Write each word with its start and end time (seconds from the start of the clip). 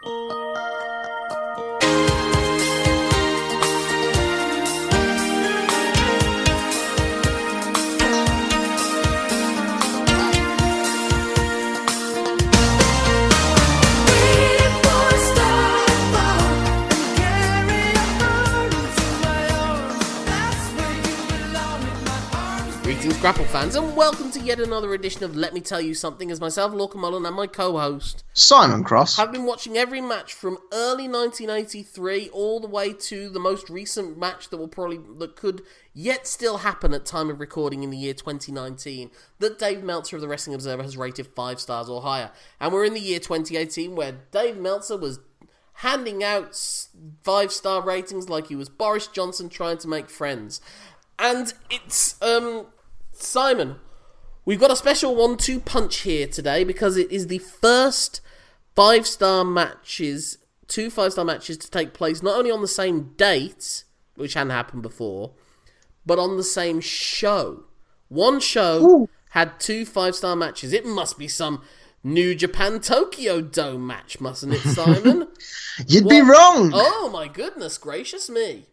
Thank 0.00 0.32
you. 0.32 0.37
Greetings, 23.18 23.36
Grapple 23.36 23.52
fans, 23.52 23.74
and 23.74 23.96
welcome 23.96 24.30
to 24.30 24.40
yet 24.40 24.60
another 24.60 24.94
edition 24.94 25.24
of 25.24 25.34
Let 25.34 25.52
Me 25.52 25.60
Tell 25.60 25.80
You 25.80 25.92
Something. 25.92 26.30
As 26.30 26.40
myself, 26.40 26.72
Lorcan 26.72 26.96
Mullen, 27.00 27.26
and 27.26 27.34
my 27.34 27.48
co-host 27.48 28.22
Simon 28.32 28.84
Cross. 28.84 29.16
have 29.16 29.32
been 29.32 29.44
watching 29.44 29.76
every 29.76 30.00
match 30.00 30.32
from 30.32 30.56
early 30.72 31.08
1983 31.08 32.28
all 32.28 32.60
the 32.60 32.68
way 32.68 32.92
to 32.92 33.28
the 33.28 33.40
most 33.40 33.68
recent 33.68 34.16
match 34.18 34.50
that 34.50 34.56
will 34.58 34.68
probably 34.68 35.00
that 35.18 35.34
could 35.34 35.62
yet 35.92 36.28
still 36.28 36.58
happen 36.58 36.94
at 36.94 37.04
time 37.04 37.28
of 37.28 37.40
recording 37.40 37.82
in 37.82 37.90
the 37.90 37.96
year 37.96 38.14
2019 38.14 39.10
that 39.40 39.58
Dave 39.58 39.82
Meltzer 39.82 40.16
of 40.16 40.22
the 40.22 40.28
Wrestling 40.28 40.54
Observer 40.54 40.84
has 40.84 40.96
rated 40.96 41.26
five 41.26 41.58
stars 41.58 41.88
or 41.88 42.02
higher. 42.02 42.30
And 42.60 42.72
we're 42.72 42.84
in 42.84 42.94
the 42.94 43.00
year 43.00 43.18
2018 43.18 43.96
where 43.96 44.12
Dave 44.30 44.56
Meltzer 44.58 44.96
was 44.96 45.18
handing 45.72 46.22
out 46.22 46.56
five 47.24 47.50
star 47.50 47.82
ratings 47.82 48.28
like 48.28 48.46
he 48.46 48.54
was 48.54 48.68
Boris 48.68 49.08
Johnson 49.08 49.48
trying 49.48 49.78
to 49.78 49.88
make 49.88 50.08
friends. 50.08 50.60
And 51.18 51.52
it's 51.68 52.20
um 52.22 52.66
Simon, 53.22 53.76
we've 54.44 54.60
got 54.60 54.70
a 54.70 54.76
special 54.76 55.14
one-two 55.14 55.60
punch 55.60 55.98
here 55.98 56.26
today 56.26 56.64
because 56.64 56.96
it 56.96 57.10
is 57.10 57.26
the 57.26 57.38
first 57.38 58.20
five-star 58.74 59.44
matches, 59.44 60.38
two 60.66 60.90
five-star 60.90 61.24
matches 61.24 61.56
to 61.58 61.70
take 61.70 61.92
place 61.92 62.22
not 62.22 62.38
only 62.38 62.50
on 62.50 62.60
the 62.62 62.68
same 62.68 63.12
date, 63.16 63.84
which 64.14 64.34
hadn't 64.34 64.50
happened 64.50 64.82
before, 64.82 65.32
but 66.06 66.18
on 66.18 66.36
the 66.36 66.44
same 66.44 66.80
show. 66.80 67.64
One 68.08 68.40
show 68.40 69.08
had 69.30 69.60
two 69.60 69.84
five-star 69.84 70.36
matches. 70.36 70.72
It 70.72 70.86
must 70.86 71.18
be 71.18 71.28
some 71.28 71.62
New 72.04 72.34
Japan 72.34 72.80
Tokyo 72.80 73.40
Dome 73.40 73.86
match, 73.86 74.20
mustn't 74.20 74.54
it, 74.54 74.60
Simon? 74.74 75.28
You'd 75.86 76.08
be 76.08 76.20
wrong. 76.20 76.70
oh 76.72 77.10
my 77.12 77.28
goodness 77.28 77.76
gracious 77.78 78.30
me! 78.30 78.66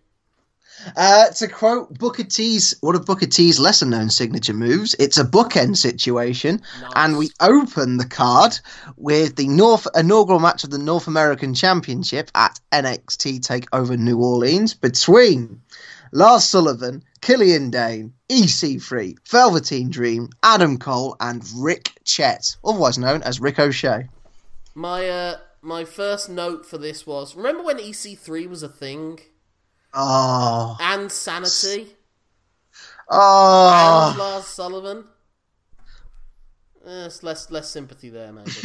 Uh, 0.96 1.30
to 1.30 1.48
quote 1.48 1.98
Booker 1.98 2.24
T's, 2.24 2.76
one 2.82 2.96
of 2.96 3.06
Booker 3.06 3.26
T's 3.26 3.60
lesser 3.60 3.86
known 3.86 4.10
signature 4.10 4.54
moves, 4.54 4.96
it's 5.00 5.18
a 5.18 5.24
bookend 5.24 5.78
situation. 5.78 6.62
Nice. 6.82 6.92
And 6.96 7.18
we 7.18 7.30
open 7.40 7.98
the 7.98 8.06
card 8.06 8.60
with 8.98 9.36
the 9.36 9.48
North 9.48 9.88
inaugural 9.96 10.40
match 10.40 10.64
of 10.64 10.70
the 10.70 10.78
North 10.78 11.08
American 11.08 11.54
Championship 11.54 12.30
at 12.36 12.60
NXT 12.72 13.40
TakeOver 13.40 13.98
New 13.98 14.20
Orleans 14.20 14.74
between 14.74 15.62
Lars 16.12 16.44
Sullivan, 16.44 17.04
Killian 17.22 17.72
Dain, 17.72 18.14
EC3, 18.30 19.16
Velveteen 19.30 19.90
Dream, 19.90 20.30
Adam 20.44 20.78
Cole, 20.78 21.16
and 21.20 21.44
Rick 21.56 21.92
Chet, 22.04 22.56
otherwise 22.64 22.98
known 22.98 23.24
as 23.24 23.40
Rick 23.40 23.60
O'Shea. 23.60 24.08
My 24.76 25.10
uh, 25.10 25.38
my 25.62 25.84
first 25.84 26.30
note 26.30 26.66
for 26.66 26.78
this 26.78 27.08
was: 27.08 27.36
remember 27.36 27.64
when 27.64 27.78
EC3 27.78 28.48
was 28.48 28.62
a 28.62 28.70
thing? 28.70 29.20
Oh, 29.96 30.78
and 30.82 31.12
Sanity 31.12 31.82
and 31.82 31.90
oh. 33.10 34.16
Lars 34.18 34.46
Sullivan. 34.46 35.06
Eh, 36.86 37.06
it's 37.06 37.24
less 37.24 37.50
less 37.50 37.70
sympathy 37.70 38.10
there, 38.10 38.34
maybe. 38.34 38.52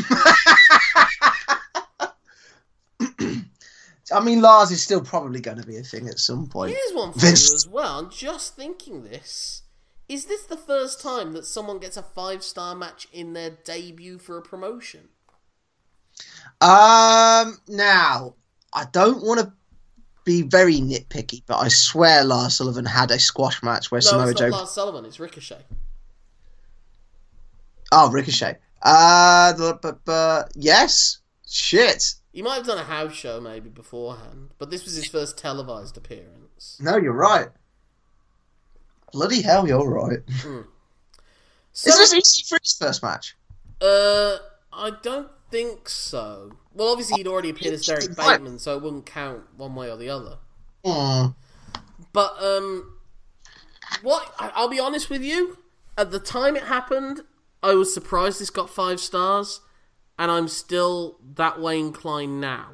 I 4.13 4.19
mean, 4.21 4.43
Lars 4.43 4.73
is 4.73 4.83
still 4.83 5.03
probably 5.03 5.41
going 5.41 5.59
to 5.59 5.67
be 5.67 5.77
a 5.77 5.83
thing 5.83 6.09
at 6.09 6.19
some 6.19 6.49
point. 6.49 6.73
Here's 6.73 6.97
one 6.97 7.13
for 7.13 7.21
Vince- 7.21 7.51
you 7.51 7.55
as 7.55 7.69
well. 7.69 7.99
I'm 8.01 8.11
just 8.11 8.57
thinking 8.57 9.05
this. 9.05 9.63
Is 10.09 10.25
this 10.25 10.43
the 10.43 10.57
first 10.57 11.01
time 11.01 11.33
that 11.35 11.47
someone 11.47 11.79
gets 11.79 11.97
a 11.97 12.03
five 12.03 12.43
star 12.43 12.75
match 12.75 13.07
in 13.13 13.35
their 13.35 13.51
debut 13.51 14.19
for 14.19 14.37
a 14.37 14.43
promotion? 14.43 15.11
Um, 16.61 17.59
now 17.69 18.35
I 18.73 18.87
don't 18.91 19.23
want 19.23 19.41
to 19.41 19.53
be 20.25 20.43
very 20.43 20.77
nitpicky, 20.77 21.43
but 21.47 21.57
I 21.59 21.69
swear 21.69 22.25
Lars 22.25 22.57
Sullivan 22.57 22.85
had 22.85 23.11
a 23.11 23.19
squash 23.19 23.63
match 23.63 23.91
where 23.91 24.01
No, 24.01 24.09
Samoa 24.11 24.31
it's 24.31 24.41
Joe. 24.41 24.49
not 24.49 24.57
Lars 24.59 24.71
Sullivan. 24.71 25.05
It's 25.05 25.19
Ricochet. 25.21 25.65
Oh, 27.93 28.11
Ricochet. 28.11 28.59
Uh, 28.83 29.53
but, 29.83 30.05
but 30.05 30.53
yes, 30.55 31.19
shit. 31.49 32.15
He 32.33 32.43
might 32.43 32.57
have 32.57 32.67
done 32.67 32.79
a 32.79 32.85
house 32.85 33.13
show 33.15 33.41
maybe 33.41 33.69
beforehand, 33.69 34.51
but 34.59 34.71
this 34.71 34.85
was 34.85 34.95
his 34.95 35.07
first 35.07 35.37
televised 35.37 35.97
appearance. 35.97 36.79
No, 36.81 36.97
you're 36.97 37.13
right. 37.13 37.49
Bloody 39.13 39.43
hell, 39.43 39.67
you're 39.67 39.89
right. 39.91 40.21
So, 41.73 41.91
Is 41.91 42.11
this 42.11 42.15
EC3's 42.53 42.79
first 42.79 43.03
match? 43.03 43.37
Uh, 43.81 44.37
I 44.73 44.93
don't 45.03 45.29
think 45.51 45.89
so. 45.89 46.53
Well, 46.75 46.89
obviously 46.89 47.19
he'd 47.19 47.27
already 47.27 47.51
appeared 47.51 47.75
as 47.75 47.87
Derrick 47.87 48.17
Bateman, 48.17 48.59
so 48.59 48.77
it 48.77 48.83
wouldn't 48.83 49.07
count 49.07 49.43
one 49.57 49.75
way 49.75 49.91
or 49.91 49.97
the 49.97 50.09
other. 50.09 50.39
Hmm. 50.85 51.29
But 52.13 52.43
um, 52.43 52.99
what? 54.03 54.33
I'll 54.39 54.69
be 54.69 54.81
honest 54.81 55.11
with 55.11 55.23
you. 55.23 55.59
At 55.99 56.11
the 56.11 56.21
time 56.21 56.57
it 56.57 56.65
happened, 56.65 57.23
I 57.63 57.75
was 57.75 57.93
surprised 57.93 58.41
this 58.41 58.51
got 58.51 58.71
five 58.71 59.01
stars, 59.01 59.61
and 60.19 60.31
I'm 60.31 60.49
still 60.49 61.19
that 61.35 61.61
way 61.61 61.79
inclined 61.79 62.41
now. 62.41 62.69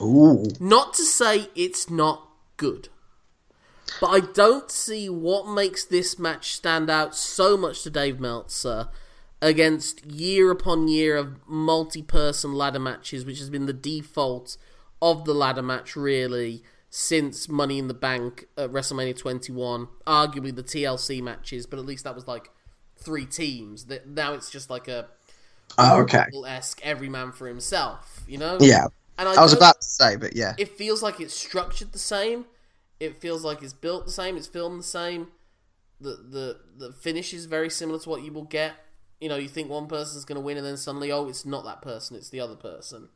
Ooh. 0.00 0.44
Not 0.60 0.94
to 0.94 1.02
say 1.02 1.48
it's 1.54 1.90
not 1.90 2.28
good, 2.56 2.88
but 4.00 4.08
I 4.08 4.20
don't 4.20 4.70
see 4.70 5.08
what 5.08 5.48
makes 5.48 5.84
this 5.84 6.18
match 6.18 6.52
stand 6.52 6.90
out 6.90 7.16
so 7.16 7.56
much 7.56 7.82
to 7.82 7.90
Dave 7.90 8.20
Meltzer 8.20 8.88
against 9.42 10.06
year 10.06 10.50
upon 10.50 10.88
year 10.88 11.16
of 11.16 11.36
multi 11.46 12.00
person 12.02 12.54
ladder 12.54 12.78
matches, 12.78 13.26
which 13.26 13.40
has 13.40 13.50
been 13.50 13.66
the 13.66 13.72
default 13.74 14.56
of 15.02 15.24
the 15.26 15.34
ladder 15.34 15.62
match 15.62 15.96
really 15.96 16.62
since 16.88 17.48
Money 17.48 17.78
in 17.78 17.88
the 17.88 17.94
Bank 17.94 18.46
at 18.56 18.70
WrestleMania 18.70 19.18
21. 19.18 19.88
Arguably 20.06 20.54
the 20.54 20.62
TLC 20.62 21.20
matches, 21.20 21.66
but 21.66 21.78
at 21.78 21.84
least 21.84 22.04
that 22.04 22.14
was 22.14 22.28
like 22.28 22.50
three 22.96 23.26
teams. 23.26 23.86
That 23.86 24.06
Now 24.08 24.32
it's 24.32 24.48
just 24.50 24.70
like 24.70 24.88
a 24.88 25.08
Oh, 25.78 26.02
okay. 26.02 26.26
esque 26.46 26.80
every 26.84 27.08
man 27.08 27.32
for 27.32 27.48
himself, 27.48 28.22
you 28.28 28.38
know? 28.38 28.58
Yeah. 28.60 28.88
And 29.18 29.28
I 29.28 29.42
was 29.42 29.52
about 29.52 29.80
to 29.80 29.86
say, 29.86 30.16
but 30.16 30.36
yeah. 30.36 30.54
it 30.56 30.68
feels 30.68 31.02
like 31.02 31.20
it's 31.20 31.34
structured 31.34 31.92
the 31.92 31.98
same. 31.98 32.46
It 33.00 33.20
feels 33.20 33.44
like 33.44 33.62
it's 33.62 33.72
built 33.72 34.06
the 34.06 34.12
same. 34.12 34.36
It's 34.36 34.46
filmed 34.46 34.78
the 34.80 34.84
same. 34.84 35.28
The 36.00 36.10
the 36.10 36.60
the 36.76 36.92
finish 36.92 37.32
is 37.32 37.46
very 37.46 37.70
similar 37.70 37.98
to 38.00 38.08
what 38.08 38.22
you 38.22 38.32
will 38.32 38.44
get. 38.44 38.74
You 39.22 39.28
know, 39.28 39.36
you 39.36 39.48
think 39.48 39.70
one 39.70 39.86
person's 39.86 40.24
going 40.24 40.36
to 40.36 40.40
win, 40.42 40.56
and 40.56 40.66
then 40.66 40.76
suddenly, 40.76 41.12
oh, 41.12 41.28
it's 41.28 41.46
not 41.46 41.64
that 41.64 41.80
person. 41.80 42.16
It's 42.16 42.28
the 42.28 42.40
other 42.40 42.56
person. 42.56 43.08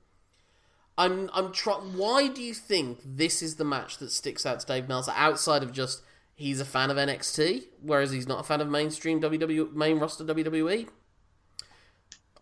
I'm 0.97 1.28
I'm 1.34 1.50
try- 1.53 1.75
Why 1.75 2.28
do 2.28 2.41
you 2.43 2.55
think 2.55 3.00
this 3.05 3.43
is 3.43 3.56
the 3.56 3.65
match 3.65 3.99
that 3.99 4.12
sticks 4.12 4.47
out 4.47 4.61
to 4.61 4.67
Dave 4.67 4.89
Meltzer 4.89 5.12
outside 5.17 5.62
of 5.65 5.72
just 5.72 6.03
he's 6.37 6.61
a 6.61 6.65
fan 6.65 6.91
of 6.91 6.97
NXT, 6.97 7.65
whereas 7.83 8.12
he's 8.12 8.28
not 8.28 8.39
a 8.41 8.44
fan 8.44 8.61
of 8.61 8.69
mainstream 8.69 9.21
WWE 9.21 9.72
main 9.75 9.99
roster 9.99 10.25
WWE? 10.25 10.89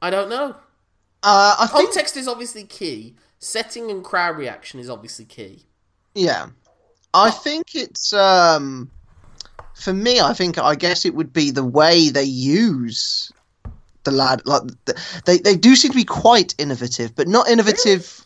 I 0.02 0.10
don't 0.10 0.28
know. 0.28 0.56
Uh, 1.22 1.56
I 1.58 1.66
think, 1.66 1.86
Context 1.86 2.16
is 2.18 2.28
obviously 2.28 2.64
key. 2.64 3.16
Setting 3.38 3.90
and 3.90 4.04
crowd 4.04 4.36
reaction 4.36 4.78
is 4.78 4.90
obviously 4.90 5.24
key. 5.24 5.64
yeah. 6.14 6.48
I 7.14 7.30
think 7.30 7.76
it's, 7.76 8.12
um, 8.12 8.90
for 9.74 9.92
me, 9.92 10.20
I 10.20 10.32
think, 10.34 10.58
I 10.58 10.74
guess 10.74 11.04
it 11.04 11.14
would 11.14 11.32
be 11.32 11.52
the 11.52 11.64
way 11.64 12.08
they 12.10 12.24
use 12.24 13.30
the 14.04 14.10
lad. 14.10 14.42
Like, 14.44 14.62
the, 14.84 15.20
they, 15.24 15.38
they 15.38 15.56
do 15.56 15.76
seem 15.76 15.90
to 15.92 15.96
be 15.96 16.04
quite 16.04 16.54
innovative, 16.58 17.14
but 17.14 17.28
not 17.28 17.48
innovative. 17.48 18.24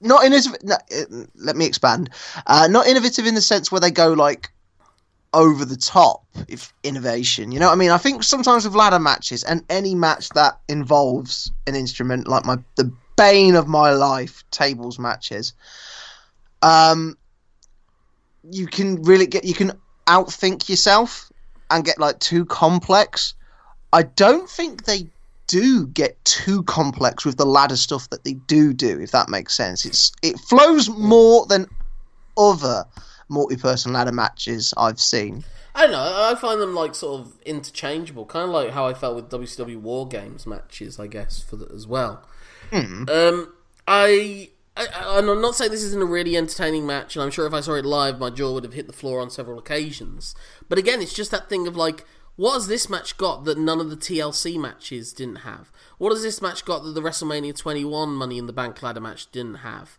Not 0.00 0.24
innovative. 0.24 0.62
No, 0.64 0.74
uh, 0.74 1.24
let 1.36 1.56
me 1.56 1.66
expand. 1.66 2.10
Uh, 2.46 2.68
not 2.70 2.86
innovative 2.86 3.26
in 3.26 3.34
the 3.34 3.40
sense 3.40 3.70
where 3.70 3.80
they 3.80 3.90
go 3.90 4.12
like 4.12 4.50
over 5.34 5.64
the 5.64 5.76
top 5.76 6.24
if 6.48 6.72
innovation. 6.82 7.52
You 7.52 7.60
know 7.60 7.66
what 7.66 7.74
I 7.74 7.76
mean? 7.76 7.90
I 7.90 7.98
think 7.98 8.22
sometimes 8.22 8.64
with 8.64 8.74
ladder 8.74 8.98
matches 8.98 9.44
and 9.44 9.64
any 9.70 9.94
match 9.94 10.28
that 10.30 10.60
involves 10.68 11.50
an 11.66 11.74
instrument, 11.74 12.28
like 12.28 12.44
my 12.44 12.58
the 12.76 12.92
bane 13.16 13.54
of 13.54 13.68
my 13.68 13.92
life, 13.92 14.44
tables 14.50 14.98
matches, 14.98 15.54
um, 16.62 17.16
you 18.50 18.66
can 18.66 19.02
really 19.02 19.26
get 19.26 19.44
you 19.44 19.54
can 19.54 19.72
outthink 20.06 20.68
yourself 20.68 21.30
and 21.70 21.84
get 21.84 21.98
like 21.98 22.18
too 22.18 22.44
complex. 22.44 23.34
I 23.92 24.02
don't 24.04 24.48
think 24.48 24.84
they 24.84 25.06
do 25.48 25.86
get 25.88 26.22
too 26.24 26.62
complex 26.62 27.24
with 27.24 27.36
the 27.36 27.44
ladder 27.44 27.76
stuff 27.76 28.08
that 28.10 28.24
they 28.24 28.34
do 28.34 28.72
do, 28.72 28.98
if 29.00 29.10
that 29.10 29.28
makes 29.28 29.54
sense. 29.54 29.84
It's 29.84 30.12
it 30.22 30.38
flows 30.38 30.88
more 30.88 31.44
than 31.46 31.66
other 32.38 32.84
multi-person 33.28 33.92
ladder 33.92 34.12
matches 34.12 34.72
I've 34.76 35.00
seen. 35.00 35.44
I 35.74 35.82
don't 35.82 35.92
know. 35.92 36.28
I 36.30 36.34
find 36.34 36.60
them 36.60 36.74
like 36.74 36.94
sort 36.94 37.20
of 37.22 37.32
interchangeable, 37.46 38.26
kind 38.26 38.44
of 38.44 38.50
like 38.50 38.70
how 38.70 38.86
I 38.86 38.94
felt 38.94 39.16
with 39.16 39.30
WCW 39.30 39.78
War 39.80 40.06
Games 40.06 40.46
matches, 40.46 40.98
I 41.00 41.06
guess, 41.06 41.40
for 41.42 41.56
the, 41.56 41.66
as 41.74 41.86
well. 41.86 42.22
Um, 42.72 43.52
I, 43.88 44.50
I, 44.76 44.86
I- 44.86 45.18
I'm 45.18 45.26
not 45.40 45.54
saying 45.54 45.70
this 45.70 45.82
isn't 45.82 46.00
a 46.02 46.06
really 46.06 46.36
entertaining 46.36 46.86
match, 46.86 47.16
and 47.16 47.22
I'm 47.22 47.30
sure 47.30 47.46
if 47.46 47.52
I 47.54 47.60
saw 47.60 47.74
it 47.74 47.84
live, 47.84 48.18
my 48.18 48.30
jaw 48.30 48.52
would 48.52 48.64
have 48.64 48.72
hit 48.74 48.86
the 48.86 48.92
floor 48.92 49.20
on 49.20 49.30
several 49.30 49.58
occasions. 49.58 50.34
But 50.68 50.78
again, 50.78 51.00
it's 51.02 51.12
just 51.14 51.30
that 51.30 51.48
thing 51.48 51.66
of 51.66 51.76
like, 51.76 52.04
what 52.36 52.54
has 52.54 52.66
this 52.66 52.88
match 52.88 53.16
got 53.16 53.44
that 53.44 53.58
none 53.58 53.80
of 53.80 53.90
the 53.90 53.96
TLC 53.96 54.58
matches 54.58 55.12
didn't 55.12 55.36
have? 55.36 55.70
What 55.98 56.12
has 56.12 56.22
this 56.22 56.40
match 56.40 56.64
got 56.64 56.82
that 56.82 56.92
the 56.92 57.02
WrestleMania 57.02 57.56
21 57.56 58.10
Money 58.10 58.38
in 58.38 58.46
the 58.46 58.52
Bank 58.52 58.82
ladder 58.82 59.00
match 59.00 59.30
didn't 59.30 59.56
have? 59.56 59.98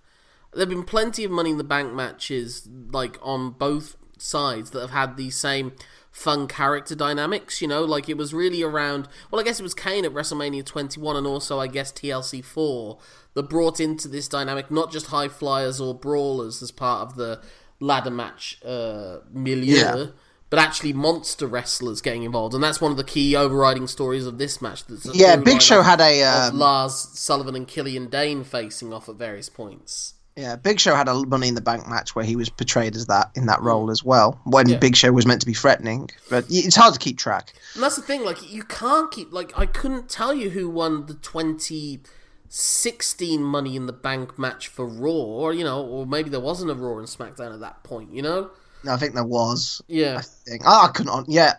There 0.52 0.62
have 0.62 0.70
been 0.70 0.84
plenty 0.84 1.24
of 1.24 1.32
Money 1.32 1.52
in 1.52 1.58
the 1.58 1.64
Bank 1.64 1.94
matches, 1.94 2.68
like 2.92 3.18
on 3.22 3.52
both 3.52 3.96
sides, 4.18 4.72
that 4.72 4.82
have 4.82 4.92
had 4.92 5.18
the 5.18 5.30
same 5.30 5.74
fun 6.12 6.48
character 6.48 6.96
dynamics. 6.96 7.62
You 7.62 7.68
know, 7.68 7.84
like 7.84 8.10
it 8.10 8.18
was 8.18 8.34
really 8.34 8.64
around. 8.64 9.08
Well, 9.30 9.42
I 9.42 9.44
guess 9.44 9.60
it 9.60 9.64
was 9.64 9.74
Kane 9.74 10.06
at 10.06 10.14
WrestleMania 10.14 10.66
21, 10.66 11.16
and 11.16 11.28
also 11.28 11.60
I 11.60 11.68
guess 11.68 11.92
TLC 11.92 12.44
4 12.44 12.98
that 13.34 13.50
brought 13.50 13.80
into 13.80 14.08
this 14.08 14.28
dynamic 14.28 14.70
not 14.70 14.92
just 14.92 15.08
high 15.08 15.28
flyers 15.28 15.82
or 15.82 15.94
brawlers 15.94 16.62
as 16.62 16.72
part 16.72 17.02
of 17.02 17.16
the 17.16 17.42
ladder 17.80 18.12
match 18.12 18.60
uh, 18.64 19.20
milieu. 19.32 19.76
Yeah. 19.76 20.06
But 20.54 20.60
actually, 20.60 20.94
monster 20.94 21.48
wrestlers 21.48 22.00
getting 22.00 22.22
involved, 22.22 22.54
and 22.54 22.64
that's 22.64 22.80
one 22.80 22.92
of 22.92 22.98
the 22.98 23.04
key 23.04 23.36
overriding 23.36 23.88
stories 23.88 24.28
of 24.28 24.38
this 24.38 24.62
match. 24.62 24.86
That's 24.86 25.16
Yeah, 25.16 25.36
Big 25.36 25.64
Show 25.64 25.82
had 25.82 26.00
a 26.00 26.22
um, 26.22 26.60
Lars 26.60 26.94
Sullivan 26.94 27.56
and 27.56 27.68
Killian 27.68 28.08
Dain 28.08 28.44
facing 28.44 28.94
off 28.94 29.10
at 29.10 29.16
various 29.16 29.50
points. 29.50 30.14
yeah, 30.36 30.56
Big 30.56 30.80
Show 30.80 30.94
had 30.94 31.08
a 31.08 31.16
Money 31.26 31.48
in 31.48 31.56
the 31.56 31.62
Bank 31.62 31.90
match 31.90 32.16
where 32.16 32.24
he 32.24 32.36
was 32.36 32.52
portrayed 32.52 32.96
as 32.96 33.08
that 33.08 33.32
in 33.34 33.48
that 33.48 33.64
role 33.64 33.90
as 33.90 34.04
well. 34.04 34.40
When 34.44 34.70
Yeah. 34.70 34.78
Big 34.78 34.96
Show 34.96 35.12
was 35.12 35.26
meant 35.26 35.42
to 35.42 35.48
be 35.48 35.56
threatening, 35.56 36.12
but 36.30 36.46
it's 36.52 36.76
hard 36.76 36.94
to 36.94 37.00
keep 37.00 37.18
track. 37.18 37.56
And 37.74 37.82
that's 37.82 37.96
the 37.96 38.04
thing, 38.04 38.24
like 38.24 38.48
you 38.48 38.62
can't 38.62 39.10
keep 39.10 39.34
like 39.34 39.58
I 39.58 39.66
couldn't 39.66 40.08
tell 40.08 40.36
you 40.36 40.52
who 40.52 40.70
won 40.70 41.08
the 41.08 41.16
2016 41.16 43.42
Money 43.42 43.76
in 43.76 43.88
the 43.88 43.92
Bank 43.92 44.38
match 44.38 44.68
for 44.68 44.86
Raw, 44.86 45.10
or 45.10 45.52
you 45.52 45.64
know, 45.64 45.84
or 45.84 46.06
maybe 46.06 46.30
there 46.30 46.40
wasn't 46.40 46.70
a 46.70 46.76
Raw 46.76 47.00
and 47.00 47.08
SmackDown 47.08 47.56
at 47.56 47.60
that 47.62 47.82
point, 47.82 48.14
you 48.14 48.22
know? 48.22 48.52
I 48.88 48.98
think 48.98 49.14
there 49.14 49.24
was. 49.24 49.82
Yeah. 49.88 50.18
I 50.18 50.22
think. 50.22 50.64
Oh, 50.66 50.86
I 50.86 50.92
couldn't. 50.92 51.30
Yeah, 51.30 51.54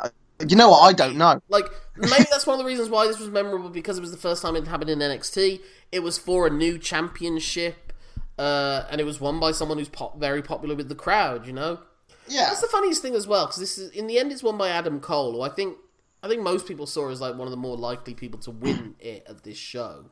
you 0.47 0.57
know 0.57 0.71
what? 0.71 0.81
I 0.81 0.93
don't 0.93 1.17
know. 1.17 1.41
Like 1.49 1.67
maybe 1.97 2.25
that's 2.31 2.47
one 2.47 2.55
of 2.55 2.59
the 2.59 2.69
reasons 2.69 2.89
why 2.89 3.07
this 3.07 3.19
was 3.19 3.29
memorable 3.29 3.71
because 3.71 3.99
it 3.99 4.01
was 4.01 4.11
the 4.11 4.17
first 4.17 4.43
time 4.43 4.57
it 4.57 4.67
happened 4.67 4.91
in 4.91 4.99
NXT. 4.99 5.61
It 5.93 6.01
was 6.01 6.19
for 6.19 6.47
a 6.47 6.51
new 6.51 6.79
championship, 6.79 7.93
uh, 8.39 8.85
and 8.91 9.01
it 9.01 9.05
was 9.05 9.21
won 9.21 9.39
by 9.41 9.53
someone 9.53 9.79
who's 9.79 9.89
pop- 9.89 10.19
very 10.19 10.43
popular 10.43 10.75
with 10.75 10.89
the 10.89 10.95
crowd. 10.95 11.47
You 11.47 11.53
know, 11.53 11.81
Yeah, 12.29 12.47
That's 12.47 12.61
the 12.61 12.69
funniest 12.69 13.03
thing 13.03 13.15
as 13.15 13.27
well, 13.27 13.47
because 13.47 13.61
this 13.61 13.79
is 13.79 13.91
in 13.91 14.07
the 14.07 14.19
end 14.19 14.33
it's 14.33 14.43
won 14.43 14.59
by 14.59 14.69
Adam 14.69 15.01
Cole, 15.01 15.33
who 15.33 15.43
I 15.43 15.49
think 15.49 15.77
I 16.23 16.29
think 16.29 16.43
most 16.43 16.67
people 16.67 16.87
saw 16.87 17.11
as 17.11 17.21
like 17.21 17.37
one 17.37 17.47
of 17.47 17.51
the 17.53 17.57
more 17.57 17.77
likely 17.77 18.15
people 18.15 18.41
to 18.41 18.51
win 18.51 18.97
it 18.99 19.25
at 19.29 19.45
this 19.45 19.59
show. 19.59 20.07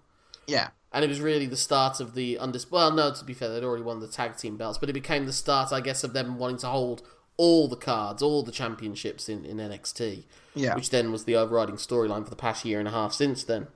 Yeah, 0.47 0.69
And 0.93 1.05
it 1.05 1.09
was 1.09 1.21
really 1.21 1.47
the 1.47 1.57
start 1.57 2.01
of 2.01 2.15
the 2.15 2.39
undis. 2.41 2.71
Well, 2.71 2.93
no, 2.93 3.13
to 3.13 3.25
be 3.25 3.35
fair, 3.35 3.49
they'd 3.49 3.65
already 3.65 3.83
won 3.83 4.01
the 4.01 4.09
tag 4.09 4.37
team 4.37 4.57
belts, 4.57 4.79
but 4.79 4.89
it 4.89 4.95
became 4.95 5.27
the 5.27 5.33
start, 5.33 5.73
I 5.73 5.81
guess, 5.81 6.05
of 6.05 6.13
them 6.13 6.39
wanting 6.39 6.59
to 6.59 6.69
hold 6.69 7.03
all 7.37 7.69
the 7.69 7.77
cards, 7.77 8.23
all 8.23 8.43
the 8.43 8.53
championships 8.53 9.29
in, 9.29 9.45
in 9.45 9.57
NXT. 9.57 10.25
Yeah. 10.55 10.75
Which 10.75 10.91
then 10.91 11.11
was 11.11 11.25
the 11.25 11.37
overriding 11.37 11.77
storyline 11.77 12.25
for 12.25 12.31
the 12.31 12.37
past 12.37 12.65
year 12.65 12.79
and 12.79 12.89
a 12.89 12.93
half 12.93 13.13
since 13.13 13.45
then. 13.45 13.69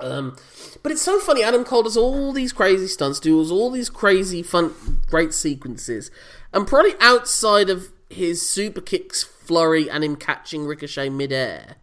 Um, 0.00 0.36
but 0.82 0.92
it's 0.92 1.02
so 1.02 1.18
funny. 1.18 1.42
Adam 1.42 1.64
Cole 1.64 1.84
does 1.84 1.96
all 1.96 2.32
these 2.32 2.52
crazy 2.52 2.86
stunts, 2.86 3.18
does 3.18 3.50
all 3.50 3.70
these 3.70 3.88
crazy, 3.88 4.42
fun, 4.42 4.74
great 5.08 5.32
sequences, 5.32 6.10
and 6.52 6.66
probably 6.66 6.92
outside 7.00 7.70
of 7.70 7.92
his 8.10 8.48
super 8.48 8.80
kicks 8.80 9.22
flurry 9.22 9.90
and 9.90 10.04
him 10.04 10.16
catching 10.16 10.66
Ricochet 10.66 11.08
midair, 11.08 11.76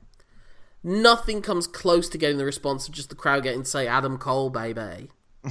nothing 0.84 1.42
comes 1.42 1.68
close 1.68 2.10
to 2.10 2.18
getting 2.18 2.38
the 2.38 2.46
response 2.46 2.88
of 2.88 2.94
just 2.94 3.10
the 3.10 3.16
crowd 3.16 3.44
getting 3.44 3.64
to 3.64 3.70
say 3.70 3.88
"Adam 3.88 4.18
Cole, 4.18 4.50
baby." 4.50 5.10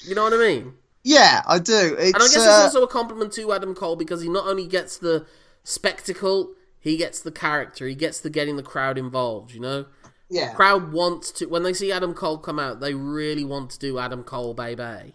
you 0.00 0.14
know 0.14 0.24
what 0.24 0.32
I 0.32 0.36
mean? 0.36 0.74
yeah. 1.04 1.42
I 1.46 1.58
do. 1.58 1.96
It's, 1.98 2.14
And 2.14 2.16
I 2.16 2.26
guess 2.26 2.36
uh, 2.36 2.40
it's 2.40 2.74
also 2.74 2.82
a 2.82 2.88
compliment 2.88 3.32
to 3.34 3.52
Adam 3.52 3.74
Cole 3.74 3.96
because 3.96 4.22
he 4.22 4.28
not 4.28 4.46
only 4.46 4.66
gets 4.66 4.98
the 4.98 5.26
spectacle, 5.64 6.52
he 6.80 6.96
gets 6.96 7.20
the 7.20 7.32
character, 7.32 7.86
he 7.86 7.94
gets 7.94 8.20
the 8.20 8.30
getting 8.30 8.56
the 8.56 8.62
crowd 8.62 8.98
involved. 8.98 9.52
You 9.52 9.60
know. 9.60 9.86
yeah. 10.28 10.52
crowd 10.54 10.92
wants 10.92 11.32
to 11.32 11.46
when 11.46 11.62
they 11.62 11.72
see 11.72 11.92
Adam 11.92 12.14
Cole 12.14 12.38
come 12.38 12.58
out, 12.58 12.80
they 12.80 12.94
really 12.94 13.44
want 13.44 13.70
to 13.70 13.78
do 13.78 13.98
Adam 13.98 14.22
Cole, 14.22 14.54
baby. 14.54 15.14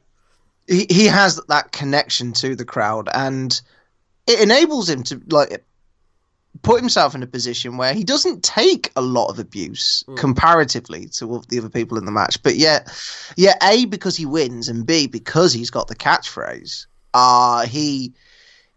he, 0.68 0.86
he 0.90 1.06
has 1.06 1.40
that 1.48 1.72
connection 1.72 2.34
to 2.34 2.56
the 2.56 2.66
crowd 2.66 3.10
and 3.14 3.62
it 4.28 4.40
enables 4.42 4.90
him 4.90 5.04
to 5.04 5.22
like 5.30 5.64
put 6.62 6.80
himself 6.80 7.16
in 7.16 7.24
a 7.24 7.28
position 7.28 7.78
where 7.78 7.94
he 7.94 8.04
doesn't 8.04 8.44
take 8.44 8.92
a 8.96 9.02
lot 9.02 9.28
of 9.28 9.40
abuse 9.40 10.04
comparatively 10.16 11.08
to 11.08 11.42
the 11.50 11.58
other 11.58 11.70
people 11.70 11.98
in 11.98 12.06
the 12.06 12.12
match 12.12 12.42
but 12.44 12.56
yet 12.56 12.88
yeah 13.36 13.56
a 13.64 13.86
because 13.86 14.16
he 14.16 14.26
wins 14.26 14.70
and 14.70 14.86
b 14.86 15.08
because 15.08 15.52
he's 15.52 15.72
got 15.72 15.88
the 15.88 15.96
catchphrase 15.96 16.86
uh 17.16 17.66
he 17.66 18.14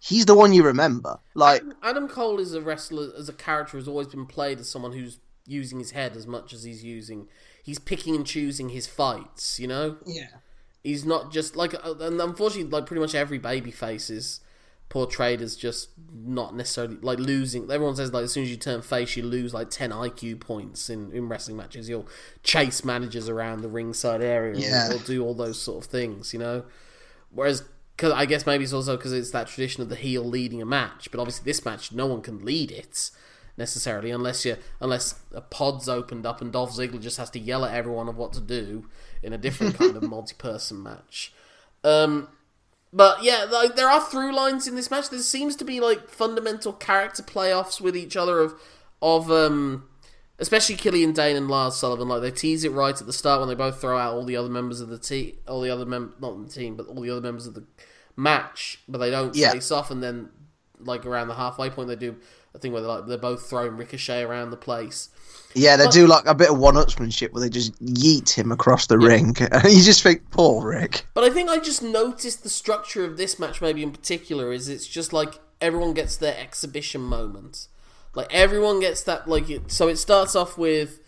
he's 0.06 0.26
the 0.26 0.34
one 0.34 0.52
you 0.52 0.62
remember. 0.62 1.19
Like 1.34 1.62
Adam 1.82 2.08
Cole 2.08 2.38
is 2.38 2.55
a 2.55 2.61
wrestler 2.61 3.11
as 3.19 3.28
a 3.28 3.32
character 3.32 3.76
has 3.76 3.88
always 3.88 4.08
been 4.08 4.26
played 4.26 4.61
as 4.61 4.69
someone 4.69 4.93
who's 4.93 5.19
using 5.46 5.78
his 5.78 5.93
head 5.93 6.17
as 6.17 6.26
much 6.26 6.52
as 6.52 6.64
he's 6.64 6.82
using 6.84 7.28
he's 7.62 7.78
picking 7.78 8.14
and 8.14 8.26
choosing 8.26 8.70
his 8.70 8.87
fights, 8.87 9.58
you 9.61 9.67
know? 9.67 9.96
yeah. 10.05 10.28
He's 10.82 11.05
not 11.05 11.32
just 11.32 11.56
like 11.56 11.75
uh, 11.75 11.94
and 12.00 12.20
unfortunately 12.20 12.70
like 12.70 12.87
pretty 12.87 13.00
much 13.00 13.14
every 13.14 13.38
baby 13.38 13.73
face 13.73 14.08
is 14.08 14.40
portrayed 14.88 15.43
as 15.43 15.56
just 15.56 15.91
not 16.15 16.55
necessarily 16.55 16.97
like 17.03 17.19
losing 17.19 17.65
everyone 17.71 17.97
says 17.97 18.12
like 18.12 18.23
as 18.25 18.33
soon 18.33 18.44
as 18.44 18.50
you 18.50 18.56
turn 18.56 18.81
face 18.81 19.17
you 19.17 19.23
lose 19.25 19.53
like 19.53 19.69
10 19.69 19.91
IQ 19.91 20.41
points 20.41 20.88
in, 20.88 21.11
in 21.12 21.29
wrestling 21.29 21.56
matches. 21.56 21.88
You'll 21.88 22.09
chase 22.44 22.85
managers 22.85 23.29
around 23.29 23.62
the 23.62 23.69
ringside 23.69 24.23
area 24.23 24.55
Yeah. 24.56 24.91
or, 24.91 24.94
or 24.94 24.99
do 24.99 25.25
all 25.25 25.35
those 25.35 25.61
sort 25.61 25.85
of 25.85 25.91
things 25.91 26.33
you 26.33 26.38
know? 26.38 26.65
Whereas 27.31 27.65
cause 27.99 28.12
I 28.12 28.27
guess 28.27 28.47
maybe 28.47 28.62
it's 28.65 28.73
also 28.73 28.97
because 28.97 29.12
it's 29.12 29.33
that 29.33 29.49
tradition 29.49 29.83
of 29.83 29.88
the 29.88 29.97
heel 29.97 30.23
leading 30.23 30.62
a 30.62 30.67
match 30.67 31.09
but 31.11 31.19
obviously 31.19 31.44
this 31.44 31.65
match 31.65 31.91
no 31.93 32.06
one 32.06 32.23
can 32.23 32.44
lead 32.44 32.71
it 32.71 33.11
necessarily 33.59 34.11
unless 34.11 34.44
you 34.44 34.56
unless 34.81 35.17
a 35.33 35.41
pod's 35.41 35.88
opened 35.88 36.27
up 36.27 36.41
and 36.41 36.53
Dolph 36.53 36.73
Ziggler 36.77 37.00
just 37.00 37.17
has 37.17 37.31
to 37.31 37.38
yell 37.41 37.65
at 37.65 37.75
everyone 37.75 38.06
of 38.09 38.17
what 38.17 38.33
to 38.35 38.41
do 38.41 38.87
in 39.23 39.33
a 39.33 39.38
different 39.38 39.77
kind 39.77 39.97
of 39.97 40.03
multi-person 40.09 40.83
match. 40.83 41.33
Um 41.83 42.29
but 42.96 43.22
yeah, 43.22 43.44
like 43.50 43.76
there 43.76 43.88
are 43.90 44.00
through 44.00 44.34
lines 44.34 44.66
in 44.66 44.75
this 44.75 44.90
match. 44.90 45.10
There 45.10 45.19
seems 45.20 45.54
to 45.56 45.64
be 45.64 45.81
like 45.81 46.08
fundamental 46.08 46.72
character 46.72 47.22
playoffs 47.22 47.78
with 47.81 47.94
each 47.96 48.16
other 48.16 48.40
of 48.40 48.54
of 49.02 49.31
um 49.31 49.84
especially 50.38 50.76
Killian 50.76 51.12
Dain 51.12 51.37
and 51.37 51.48
Lars 51.48 51.76
Sullivan. 51.76 52.08
Like 52.08 52.22
they 52.22 52.31
tease 52.31 52.64
it 52.64 52.72
right 52.72 52.98
at 52.98 53.06
the 53.06 53.12
start 53.12 53.40
when 53.40 53.48
they 53.50 53.54
both 53.54 53.81
throw 53.81 53.98
out 53.98 54.14
all 54.14 54.25
the 54.25 54.37
other 54.37 54.48
members 54.48 54.81
of 54.81 54.88
the 54.88 54.98
team, 54.98 55.34
all 55.46 55.60
the 55.60 55.70
other 55.70 55.84
mem 55.84 56.14
not 56.20 56.43
the 56.43 56.50
team, 56.52 56.75
but 56.75 56.87
all 56.87 57.00
the 57.02 57.10
other 57.10 57.20
members 57.20 57.46
of 57.46 57.52
the 57.54 57.64
match. 58.16 58.80
But 58.88 58.99
they 58.99 59.11
don't 59.11 59.37
Yeah. 59.37 59.52
face 59.52 59.71
off, 59.71 59.90
and 59.90 60.02
then 60.02 60.30
like 60.80 61.06
around 61.06 61.28
the 61.28 61.35
halfway 61.35 61.71
point, 61.71 61.88
they 61.88 61.97
do 61.97 62.16
a 62.54 62.59
thing 62.59 62.73
where 62.73 62.83
they're 62.83 62.90
like 62.90 63.06
they're 63.06 63.18
both 63.18 63.49
throwing 63.49 63.76
Ricochet 63.76 64.23
around 64.23 64.50
the 64.50 64.56
place. 64.56 65.11
yeah 65.54 65.76
they 65.76 65.87
do 65.88 66.06
like 66.06 66.26
a 66.26 66.35
bit 66.35 66.50
of 66.50 66.59
one-upsmanship 66.59 67.33
where 67.33 67.42
they 67.42 67.50
just 67.50 67.78
yeet 67.85 68.33
him 68.33 68.50
across 68.50 68.87
the 68.87 68.99
ring 68.99 69.37
and 69.52 69.64
you 69.64 69.83
just 69.83 70.02
think 70.02 70.30
poor 70.30 70.66
rick 70.66 71.06
But 71.14 71.25
I 71.25 71.30
think 71.30 71.49
I 71.49 71.59
just 71.59 71.83
noticed 71.83 72.42
the 72.42 72.49
structure 72.49 73.04
of 73.04 73.16
this 73.16 73.38
match, 73.38 73.61
maybe 73.61 73.83
in 73.83 73.92
particular, 73.92 74.52
is 74.52 74.68
it's 74.68 74.87
just 74.87 75.12
like 75.12 75.38
everyone 75.61 75.95
gets 75.95 76.16
their 76.16 76.37
exhibition 76.37 77.00
moment. 77.00 77.68
Like 78.14 78.33
everyone 78.33 78.80
gets 78.80 79.02
that. 79.02 79.28
Like 79.28 79.49
it, 79.50 79.71
so, 79.71 79.88
it 79.88 79.97
starts 79.97 80.35
off 80.35 80.56
with 80.56 81.00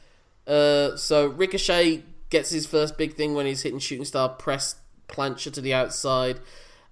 uh, 0.46 0.96
so 0.96 1.26
Ricochet 1.26 2.02
gets 2.30 2.50
his 2.50 2.66
first 2.66 2.98
big 2.98 3.14
thing 3.14 3.34
when 3.34 3.46
he's 3.46 3.62
hitting 3.62 3.78
shooting 3.78 4.04
star 4.04 4.28
press 4.28 4.76
plancher 5.08 5.52
to 5.52 5.60
the 5.60 5.72
outside, 5.72 6.40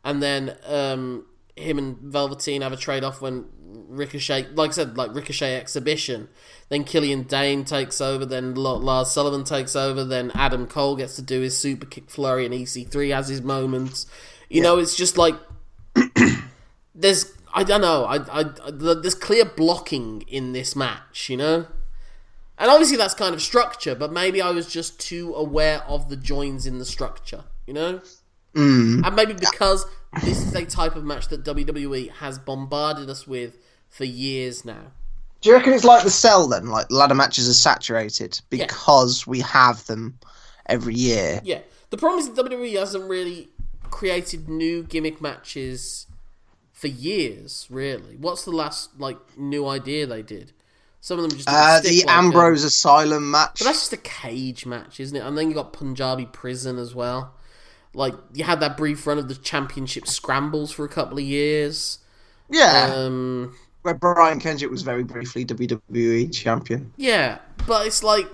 and 0.04 0.22
then 0.22 0.56
um, 0.66 1.26
him 1.56 1.78
and 1.78 1.98
Velveteen 1.98 2.62
have 2.62 2.72
a 2.72 2.76
trade 2.76 3.02
off 3.02 3.20
when 3.20 3.46
Ricochet, 3.88 4.48
like 4.54 4.70
I 4.70 4.72
said, 4.72 4.96
like 4.96 5.14
Ricochet 5.14 5.56
exhibition. 5.56 6.28
Then 6.68 6.84
Killian 6.84 7.24
Dain 7.24 7.64
takes 7.64 8.00
over. 8.00 8.26
Then 8.26 8.54
Lars 8.54 9.10
Sullivan 9.10 9.44
takes 9.44 9.74
over. 9.74 10.04
Then 10.04 10.30
Adam 10.34 10.66
Cole 10.66 10.96
gets 10.96 11.16
to 11.16 11.22
do 11.22 11.40
his 11.40 11.56
super 11.56 11.86
kick 11.86 12.10
flurry, 12.10 12.44
and 12.44 12.54
EC3 12.54 13.14
has 13.14 13.28
his 13.28 13.42
moments. 13.42 14.06
You 14.48 14.62
know, 14.62 14.78
it's 14.78 14.96
just 14.96 15.16
like 15.16 15.34
there's 16.94 17.32
I 17.54 17.64
don't 17.64 17.80
know. 17.80 18.04
I, 18.04 18.16
I, 18.16 18.40
I 18.40 18.70
there's 18.70 19.14
clear 19.14 19.44
blocking 19.44 20.22
in 20.28 20.52
this 20.52 20.76
match. 20.76 21.28
You 21.30 21.38
know. 21.38 21.66
And 22.58 22.70
obviously 22.70 22.96
that's 22.96 23.12
kind 23.12 23.34
of 23.34 23.42
structure, 23.42 23.94
but 23.94 24.12
maybe 24.12 24.40
I 24.40 24.50
was 24.50 24.66
just 24.66 24.98
too 24.98 25.34
aware 25.34 25.82
of 25.82 26.08
the 26.08 26.16
joins 26.16 26.64
in 26.64 26.78
the 26.78 26.86
structure, 26.86 27.44
you 27.66 27.74
know? 27.74 28.00
mm. 28.54 29.06
And 29.06 29.14
maybe 29.14 29.34
because 29.34 29.84
this 30.22 30.44
is 30.44 30.54
a 30.54 30.64
type 30.64 30.96
of 30.96 31.04
match 31.04 31.28
that 31.28 31.44
WWE 31.44 32.10
has 32.12 32.38
bombarded 32.38 33.10
us 33.10 33.26
with 33.26 33.58
for 33.88 34.04
years 34.04 34.64
now. 34.64 34.92
Do 35.40 35.50
you 35.50 35.56
reckon 35.56 35.72
it's 35.72 35.84
like 35.84 36.02
the 36.02 36.10
cell 36.10 36.48
then? 36.48 36.66
Like 36.66 36.90
ladder 36.90 37.14
matches 37.14 37.48
are 37.48 37.54
saturated 37.54 38.40
because 38.50 39.26
we 39.26 39.40
have 39.40 39.86
them 39.86 40.18
every 40.66 40.94
year. 40.94 41.40
Yeah. 41.44 41.60
The 41.90 41.96
problem 41.96 42.20
is 42.20 42.30
that 42.30 42.44
WWE 42.44 42.78
hasn't 42.78 43.08
really 43.08 43.48
created 43.90 44.48
new 44.48 44.82
gimmick 44.82 45.20
matches 45.20 46.06
for 46.72 46.88
years, 46.88 47.66
really. 47.70 48.16
What's 48.16 48.44
the 48.44 48.50
last 48.50 48.98
like 48.98 49.18
new 49.38 49.66
idea 49.66 50.06
they 50.06 50.22
did? 50.22 50.52
Some 51.00 51.20
of 51.20 51.28
them 51.28 51.38
just 51.38 51.48
Uh, 51.48 51.80
the 51.80 52.02
like, 52.04 52.16
Ambrose 52.16 52.64
Asylum 52.64 53.30
match. 53.30 53.60
But 53.60 53.66
that's 53.66 53.80
just 53.80 53.92
a 53.92 53.98
cage 53.98 54.66
match, 54.66 54.98
isn't 54.98 55.16
it? 55.16 55.20
And 55.20 55.38
then 55.38 55.48
you 55.48 55.54
got 55.54 55.72
Punjabi 55.72 56.26
Prison 56.26 56.78
as 56.78 56.94
well. 56.94 57.35
Like 57.96 58.14
you 58.34 58.44
had 58.44 58.60
that 58.60 58.76
brief 58.76 59.06
run 59.06 59.18
of 59.18 59.28
the 59.28 59.34
championship 59.34 60.06
scrambles 60.06 60.70
for 60.70 60.84
a 60.84 60.88
couple 60.88 61.16
of 61.18 61.24
years. 61.24 61.98
Yeah, 62.50 62.92
Um, 62.94 63.56
where 63.82 63.94
Brian 63.94 64.38
Kendrick 64.38 64.70
was 64.70 64.82
very 64.82 65.02
briefly 65.02 65.44
WWE 65.44 66.32
champion. 66.32 66.92
yeah, 66.96 67.38
but 67.66 67.86
it's 67.86 68.02
like. 68.02 68.26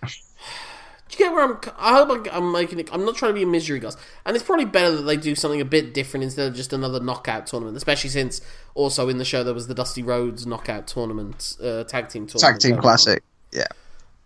Do 0.00 1.16
you 1.18 1.24
get 1.24 1.32
where 1.32 1.42
I'm? 1.44 1.58
I 1.78 1.94
hope 1.94 2.10
I'm, 2.10 2.26
I'm 2.30 2.52
making 2.52 2.78
it. 2.78 2.90
I'm 2.92 3.04
not 3.04 3.16
trying 3.16 3.30
to 3.30 3.34
be 3.34 3.42
a 3.42 3.46
misery 3.46 3.80
guys, 3.80 3.96
and 4.26 4.36
it's 4.36 4.44
probably 4.44 4.66
better 4.66 4.94
that 4.96 5.02
they 5.02 5.16
do 5.16 5.34
something 5.34 5.60
a 5.60 5.64
bit 5.64 5.94
different 5.94 6.22
instead 6.22 6.46
of 6.46 6.54
just 6.54 6.72
another 6.74 7.00
knockout 7.00 7.46
tournament. 7.46 7.76
Especially 7.78 8.10
since 8.10 8.42
also 8.74 9.08
in 9.08 9.16
the 9.16 9.24
show 9.24 9.42
there 9.42 9.54
was 9.54 9.66
the 9.68 9.74
Dusty 9.74 10.02
Rhodes 10.02 10.46
knockout 10.46 10.86
tournament, 10.86 11.56
uh, 11.62 11.84
tag 11.84 12.10
team 12.10 12.26
tournament. 12.26 12.40
Tag 12.40 12.58
team 12.60 12.70
going 12.72 12.78
on. 12.78 12.82
classic. 12.82 13.22
Yeah. 13.52 13.66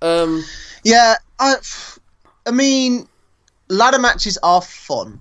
Um, 0.03 0.43
Yeah, 0.83 1.15
I, 1.39 1.55
I 2.47 2.51
mean, 2.51 3.07
ladder 3.73 3.99
matches 3.99 4.39
are 4.43 4.61
fun. 4.61 5.21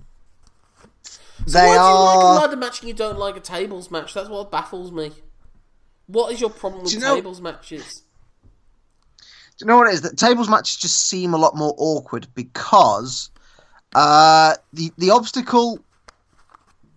so 1.02 1.58
they 1.58 1.66
why 1.66 1.66
do 1.66 1.72
you 1.72 1.78
like 1.78 2.16
a 2.16 2.40
ladder 2.40 2.56
match 2.56 2.80
and 2.80 2.88
you 2.88 2.94
don't 2.94 3.18
like 3.18 3.36
a 3.36 3.40
tables 3.40 3.90
match? 3.90 4.14
That's 4.14 4.28
what 4.28 4.50
baffles 4.50 4.92
me. 4.92 5.12
What 6.06 6.32
is 6.32 6.40
your 6.40 6.50
problem 6.50 6.82
with 6.84 6.92
you 6.92 7.00
know- 7.00 7.14
tables 7.16 7.40
matches? 7.40 8.02
Do 9.58 9.64
you 9.64 9.66
know 9.66 9.76
what 9.76 9.88
it 9.88 9.94
is? 9.94 10.00
That 10.02 10.16
tables 10.16 10.48
matches 10.48 10.76
just 10.76 11.08
seem 11.08 11.34
a 11.34 11.36
lot 11.36 11.54
more 11.54 11.74
awkward 11.76 12.26
because 12.34 13.30
uh, 13.94 14.54
the 14.72 14.90
the 14.98 15.10
obstacle. 15.10 15.78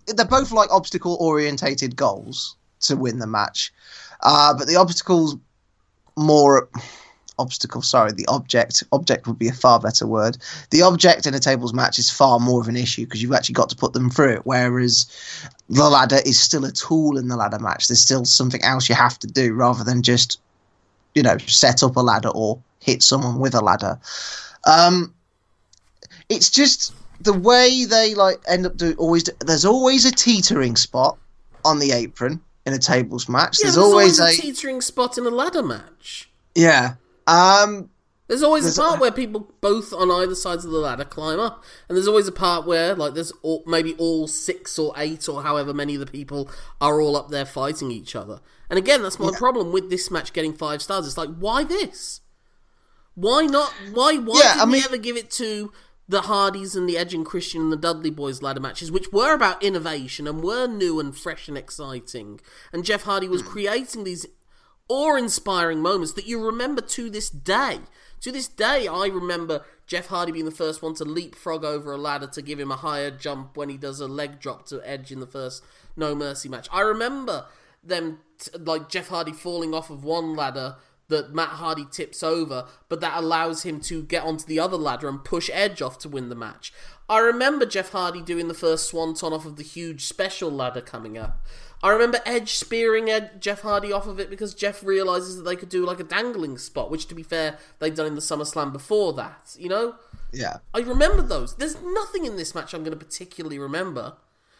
They're 0.07 0.25
both 0.25 0.51
like 0.51 0.71
obstacle 0.71 1.17
orientated 1.19 1.95
goals 1.95 2.55
to 2.81 2.95
win 2.95 3.17
the 3.19 3.27
match, 3.27 3.74
uh, 4.21 4.53
but 4.53 4.67
the 4.67 4.75
obstacles 4.75 5.35
more 6.15 6.69
obstacle. 7.38 7.82
Sorry, 7.82 8.12
the 8.12 8.27
object 8.27 8.84
object 8.92 9.27
would 9.27 9.39
be 9.39 9.48
a 9.48 9.54
far 9.54 9.80
better 9.80 10.08
word. 10.08 10.38
The 10.72 10.82
object 10.82 11.25
in 11.25 11.34
a 11.34 11.39
tables 11.39 11.74
match 11.74 12.00
is 12.00 12.10
far 12.10 12.39
more 12.39 12.62
of 12.62 12.68
an 12.68 12.77
issue 12.77 13.06
because 13.06 13.22
you've 13.22 13.34
actually 13.34 13.54
got 13.54 13.70
to 13.70 13.75
put 13.75 13.94
them 13.94 14.10
through 14.10 14.34
it. 14.34 14.42
Whereas 14.46 15.08
the 15.70 15.89
ladder 15.89 16.20
is 16.25 16.39
still 16.39 16.65
a 16.65 16.72
tool 16.72 17.18
in 17.18 17.27
the 17.27 17.36
ladder 17.36 17.60
match. 17.60 17.88
There's 17.88 18.01
still 18.01 18.25
something 18.25 18.63
else 18.63 18.89
you 18.89 18.96
have 18.96 19.20
to 19.20 19.27
do 19.27 19.54
rather 19.54 19.84
than 19.84 20.01
just 20.01 20.39
you 21.15 21.24
know, 21.24 21.38
set 21.39 21.82
up 21.82 21.96
a 21.96 22.01
ladder 22.01 22.30
or 22.30 22.62
hit 22.82 23.01
someone 23.01 23.39
with 23.39 23.56
a 23.56 23.62
ladder. 23.62 23.98
Um, 24.68 25.13
it's 26.30 26.50
just 26.51 26.94
the 27.22 27.34
way 27.34 27.86
they 27.86 28.13
like 28.13 28.38
end 28.48 28.65
up 28.65 28.77
doing. 28.77 28.96
Always, 28.98 29.24
there's 29.39 29.65
always 29.65 30.06
a 30.06 30.12
teetering 30.12 30.75
spot 30.75 31.18
on 31.63 31.80
the 31.80 31.94
apron 31.94 32.42
in 32.65 32.74
a 32.74 32.77
tables 32.77 33.30
match. 33.30 33.58
Yeah, 33.60 33.68
there's, 33.68 33.75
there's 33.75 33.86
always, 33.86 34.20
always, 34.20 34.38
a 34.38 34.39
a 34.39 34.42
teetering 34.42 34.82
spot 34.82 35.18
in 35.18 35.25
a 35.25 35.30
ladder 35.30 35.63
match. 35.63 36.30
yeah. 36.54 36.96
Um, 37.27 37.89
There's 38.27 38.44
always 38.44 38.63
There's 38.63 38.77
a 38.77 38.82
part 38.82 38.98
a- 38.98 39.01
where 39.01 39.12
people 39.12 39.53
both 39.62 39.94
on 39.94 40.10
either 40.12 40.36
sides 40.36 40.65
of 40.65 40.72
the 40.72 40.77
ladder 40.79 41.05
climb 41.05 41.39
up, 41.39 41.63
and 41.88 41.96
there's 41.96 42.08
always 42.08 42.27
a 42.27 42.32
part 42.32 42.65
where 42.65 42.96
like 42.96 43.13
there's 43.13 43.32
all, 43.44 43.63
maybe 43.67 43.94
all 43.98 44.27
six 44.27 44.79
or 44.79 44.94
eight 44.98 45.27
or 45.29 45.44
however 45.44 45.74
many 45.74 45.94
of 45.96 46.00
the 46.00 46.05
people 46.08 46.50
are 46.82 47.00
all 47.01 47.15
up 47.15 47.29
there 47.29 47.46
fighting 47.46 47.91
each 47.91 48.15
other. 48.15 48.39
And 48.70 48.79
again, 48.79 49.03
that's 49.03 49.20
my 49.20 49.32
problem 49.38 49.72
with 49.72 49.89
this 49.91 50.10
match 50.10 50.34
getting 50.34 50.53
five 50.53 50.82
stars. 50.82 51.05
It's 51.05 51.17
like, 51.17 51.29
why 51.38 51.63
this? 51.63 52.22
Why 53.13 53.46
not? 53.46 53.72
Why? 53.94 54.17
Why 54.17 54.39
Yeah, 54.44 54.53
didn't 54.55 54.70
I 54.70 54.72
we 54.72 54.84
ever 54.84 54.98
give 54.98 55.17
it 55.17 55.29
to 55.32 55.72
the 56.08 56.22
Hardys 56.22 56.75
and 56.75 56.88
the 56.89 56.98
Edge 56.98 57.13
and 57.13 57.25
Christian 57.25 57.62
and 57.62 57.72
the 57.72 57.77
Dudley 57.77 58.10
Boys 58.10 58.41
ladder 58.41 58.60
matches, 58.60 58.91
which 58.91 59.12
were 59.12 59.34
about 59.34 59.63
innovation 59.63 60.27
and 60.27 60.44
were 60.44 60.67
new 60.67 61.00
and 61.00 61.15
fresh 61.15 61.48
and 61.48 61.58
exciting? 61.58 62.39
And 62.74 62.84
Jeff 62.84 63.03
Hardy 63.03 63.27
was 63.27 63.41
creating 63.41 64.03
these 64.03 64.25
awe-inspiring 64.88 65.82
moments 65.82 66.13
that 66.13 66.27
you 66.27 66.44
remember 66.44 66.82
to 66.82 67.10
this 67.10 67.30
day. 67.30 67.80
To 68.22 68.32
this 68.32 68.48
day, 68.48 68.88
I 68.88 69.08
remember 69.08 69.63
Jeff 69.88 70.08
Hardy 70.08 70.32
being 70.32 70.46
the 70.46 70.51
first 70.51 70.82
one 70.82 70.96
to 70.96 71.06
leapfrog 71.06 71.63
over 71.63 71.94
a 71.94 71.98
ladder 71.98 72.27
to 72.27 72.42
give 72.42 72.60
him 72.60 72.72
a 72.72 72.75
higher 72.77 73.12
jump 73.12 73.56
when 73.56 73.70
he 73.70 73.77
does 73.77 74.00
a 74.00 74.08
leg 74.08 74.39
drop 74.39 74.65
to 74.68 74.82
Edge 74.88 75.12
in 75.12 75.20
the 75.20 75.27
first 75.27 75.63
No 75.96 76.15
Mercy 76.15 76.50
match. 76.50 76.68
I 76.72 76.82
remember 76.82 77.46
them, 77.84 78.20
t- 78.39 78.58
like 78.58 78.89
Jeff 78.89 79.10
Hardy 79.10 79.32
falling 79.32 79.74
off 79.74 79.89
of 79.89 80.04
one 80.04 80.36
ladder 80.36 80.77
that 81.08 81.34
Matt 81.34 81.50
Hardy 81.50 81.86
tips 81.92 82.24
over, 82.24 82.65
but 82.89 83.00
that 83.01 83.18
allows 83.18 83.63
him 83.63 83.80
to 83.82 84.01
get 84.01 84.24
onto 84.24 84.46
the 84.46 84.60
other 84.60 84.77
ladder 84.77 85.08
and 85.08 85.24
push 85.24 85.50
Edge 85.54 85.82
off 85.82 86.00
to 86.00 86.10
win 86.10 86.30
the 86.30 86.36
match. 86.36 86.74
I 87.08 87.20
remember 87.20 87.68
Jeff 87.68 87.92
Hardy 87.92 88.22
doing 88.22 88.48
the 88.48 88.56
first 88.56 88.88
swanton 88.88 89.34
off 89.34 89.46
of 89.46 89.58
the 89.58 89.63
huge 89.63 90.06
special 90.06 90.50
ladder 90.50 90.82
coming 90.82 91.18
up. 91.18 91.46
I 91.86 91.92
remember 91.92 92.18
Edge 92.25 92.56
spearing 92.56 93.12
Ed, 93.12 93.39
Jeff 93.39 93.62
Hardy 93.62 93.92
off 93.92 94.08
of 94.08 94.20
it 94.20 94.32
because 94.32 94.56
Jeff 94.56 94.84
realizes 94.84 95.38
that 95.38 95.44
they 95.44 95.56
could 95.56 95.70
do 95.70 95.86
like 95.86 96.00
a 96.00 96.04
dangling 96.04 96.58
spot, 96.58 96.89
which 96.89 97.06
to 97.10 97.13
be 97.13 97.22
fair, 97.22 97.60
they'd 97.77 97.94
done 97.94 98.08
in 98.08 98.15
the 98.15 98.22
SummerSlam 98.22 98.74
before 98.74 99.13
that, 99.13 99.56
you 99.60 99.70
know? 99.70 99.94
yeah. 100.34 100.58
I 100.74 100.80
remember 100.80 101.22
those. 101.22 101.58
There's 101.58 101.80
nothing 101.80 102.25
in 102.25 102.38
this 102.38 102.56
match 102.56 102.74
I'm 102.74 102.84
going 102.84 102.98
to 102.98 103.06
particularly 103.06 103.60
remember. 103.60 104.15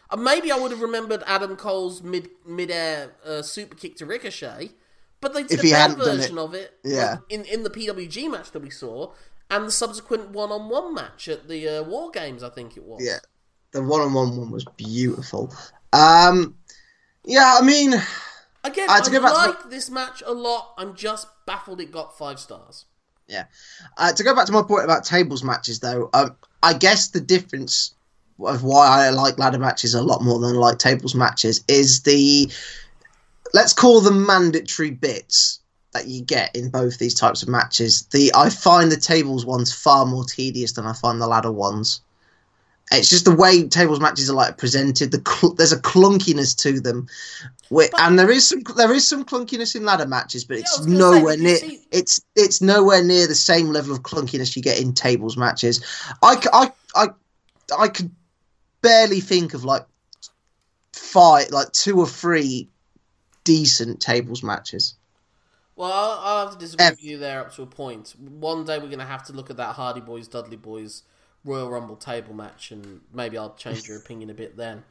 Uh, 0.08 0.16
maybe 0.18 0.52
I 0.52 0.56
would 0.56 0.70
have 0.70 0.80
remembered 0.80 1.24
Adam 1.26 1.56
Cole's 1.56 2.00
mid 2.00 2.30
mid-air 2.46 3.16
uh, 3.24 3.42
super 3.42 3.74
kick 3.74 3.96
to 3.96 4.06
Ricochet, 4.06 4.70
but 5.20 5.34
they 5.34 5.42
did 5.42 5.58
If 5.58 5.64
a 5.64 5.74
hadn't 5.74 5.98
version 5.98 6.38
it, 6.38 6.40
of 6.40 6.54
it 6.54 6.78
yeah. 6.84 7.10
like, 7.10 7.18
in, 7.28 7.44
in 7.46 7.64
the 7.64 7.70
PWG 7.70 8.30
match 8.30 8.52
that 8.52 8.62
we 8.62 8.70
saw 8.70 9.12
and 9.50 9.66
the 9.66 9.72
subsequent 9.72 10.30
one-on-one 10.30 10.94
match 10.94 11.26
at 11.26 11.48
the 11.48 11.80
uh, 11.80 11.82
War 11.82 12.12
Games, 12.12 12.44
I 12.44 12.50
think 12.50 12.76
it 12.76 12.84
was. 12.84 13.04
Yeah. 13.04 13.18
The 13.72 13.82
one-on-one 13.82 14.36
one 14.36 14.50
was 14.52 14.64
beautiful. 14.76 15.52
Um, 15.92 16.54
yeah, 17.26 17.58
I 17.60 17.64
mean, 17.64 17.94
Again, 18.66 18.90
Uh, 18.90 18.94
I 18.94 19.00
to 19.00 19.10
go 19.10 19.20
back 19.20 19.32
to 19.32 19.50
like 19.50 19.70
this 19.70 19.90
match 19.90 20.22
a 20.26 20.32
lot. 20.32 20.74
I'm 20.76 20.96
just 20.96 21.28
baffled 21.46 21.80
it 21.80 21.92
got 21.92 22.18
five 22.18 22.40
stars. 22.40 22.84
Yeah. 23.28 23.44
Uh, 23.96 24.12
to 24.12 24.24
go 24.24 24.34
back 24.34 24.46
to 24.46 24.52
my 24.52 24.62
point 24.62 24.84
about 24.84 25.04
tables 25.04 25.44
matches, 25.44 25.78
though, 25.80 26.10
um, 26.14 26.36
I 26.62 26.72
guess 26.72 27.08
the 27.08 27.20
difference 27.20 27.94
of 28.40 28.64
why 28.64 29.06
I 29.06 29.10
like 29.10 29.38
ladder 29.38 29.58
matches 29.58 29.94
a 29.94 30.02
lot 30.02 30.22
more 30.22 30.40
than 30.40 30.56
I 30.56 30.58
like 30.58 30.78
tables 30.78 31.14
matches 31.14 31.62
is 31.68 32.02
the 32.02 32.50
let's 33.54 33.72
call 33.72 34.00
them 34.00 34.26
mandatory 34.26 34.90
bits 34.90 35.60
that 35.92 36.08
you 36.08 36.22
get 36.22 36.54
in 36.54 36.68
both 36.68 36.98
these 36.98 37.14
types 37.14 37.42
of 37.42 37.48
matches. 37.48 38.02
The 38.10 38.32
I 38.34 38.50
find 38.50 38.90
the 38.90 38.96
tables 38.96 39.46
ones 39.46 39.72
far 39.72 40.06
more 40.06 40.24
tedious 40.24 40.72
than 40.72 40.86
I 40.86 40.92
find 40.92 41.20
the 41.20 41.28
ladder 41.28 41.52
ones. 41.52 42.00
It's 42.92 43.10
just 43.10 43.24
the 43.24 43.34
way 43.34 43.66
tables 43.66 44.00
matches 44.00 44.30
are 44.30 44.34
like 44.34 44.58
presented. 44.58 45.10
The 45.10 45.22
cl- 45.28 45.54
there's 45.54 45.72
a 45.72 45.80
clunkiness 45.80 46.56
to 46.58 46.80
them, 46.80 47.08
and 47.98 48.18
there 48.18 48.30
is 48.30 48.48
some 48.48 48.62
there 48.76 48.92
is 48.94 49.06
some 49.06 49.24
clunkiness 49.24 49.74
in 49.74 49.84
ladder 49.84 50.06
matches, 50.06 50.44
but 50.44 50.58
it's 50.58 50.78
was 50.78 50.86
gonna 50.86 50.98
say, 50.98 51.18
nowhere 51.18 51.36
near 51.36 51.56
see- 51.56 51.80
it's 51.90 52.20
it's 52.36 52.62
nowhere 52.62 53.02
near 53.02 53.26
the 53.26 53.34
same 53.34 53.68
level 53.68 53.92
of 53.92 54.02
clunkiness 54.02 54.54
you 54.54 54.62
get 54.62 54.80
in 54.80 54.92
tables 54.92 55.36
matches. 55.36 55.84
I 56.22 56.40
I 56.52 56.72
I 56.94 57.08
I 57.76 57.88
could 57.88 58.10
barely 58.82 59.18
think 59.20 59.52
of 59.54 59.64
like 59.64 59.84
five, 60.92 61.50
like 61.50 61.72
two 61.72 61.98
or 61.98 62.06
three 62.06 62.68
decent 63.42 64.00
tables 64.00 64.42
matches. 64.42 64.94
Well, 65.74 65.92
I'll, 65.92 66.18
I'll 66.20 66.44
have 66.46 66.54
to 66.54 66.58
disagree 66.58 66.86
with 66.86 67.04
you 67.04 67.18
there 67.18 67.40
up 67.40 67.54
to 67.56 67.62
a 67.62 67.66
point. 67.66 68.14
One 68.18 68.64
day 68.64 68.78
we're 68.78 68.86
going 68.86 68.98
to 69.00 69.04
have 69.04 69.26
to 69.26 69.34
look 69.34 69.50
at 69.50 69.58
that 69.58 69.74
Hardy 69.74 70.00
Boys, 70.00 70.26
Dudley 70.26 70.56
Boys 70.56 71.02
Royal 71.46 71.70
Rumble 71.70 71.96
table 71.96 72.34
match, 72.34 72.70
and 72.70 73.00
maybe 73.14 73.38
I'll 73.38 73.54
change 73.54 73.88
your 73.88 73.98
opinion 73.98 74.28
a 74.28 74.34
bit 74.34 74.56
then. 74.56 74.84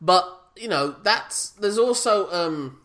But 0.00 0.28
you 0.56 0.68
know, 0.68 0.94
that's 1.02 1.50
there's 1.50 1.78
also 1.78 2.30
um. 2.30 2.78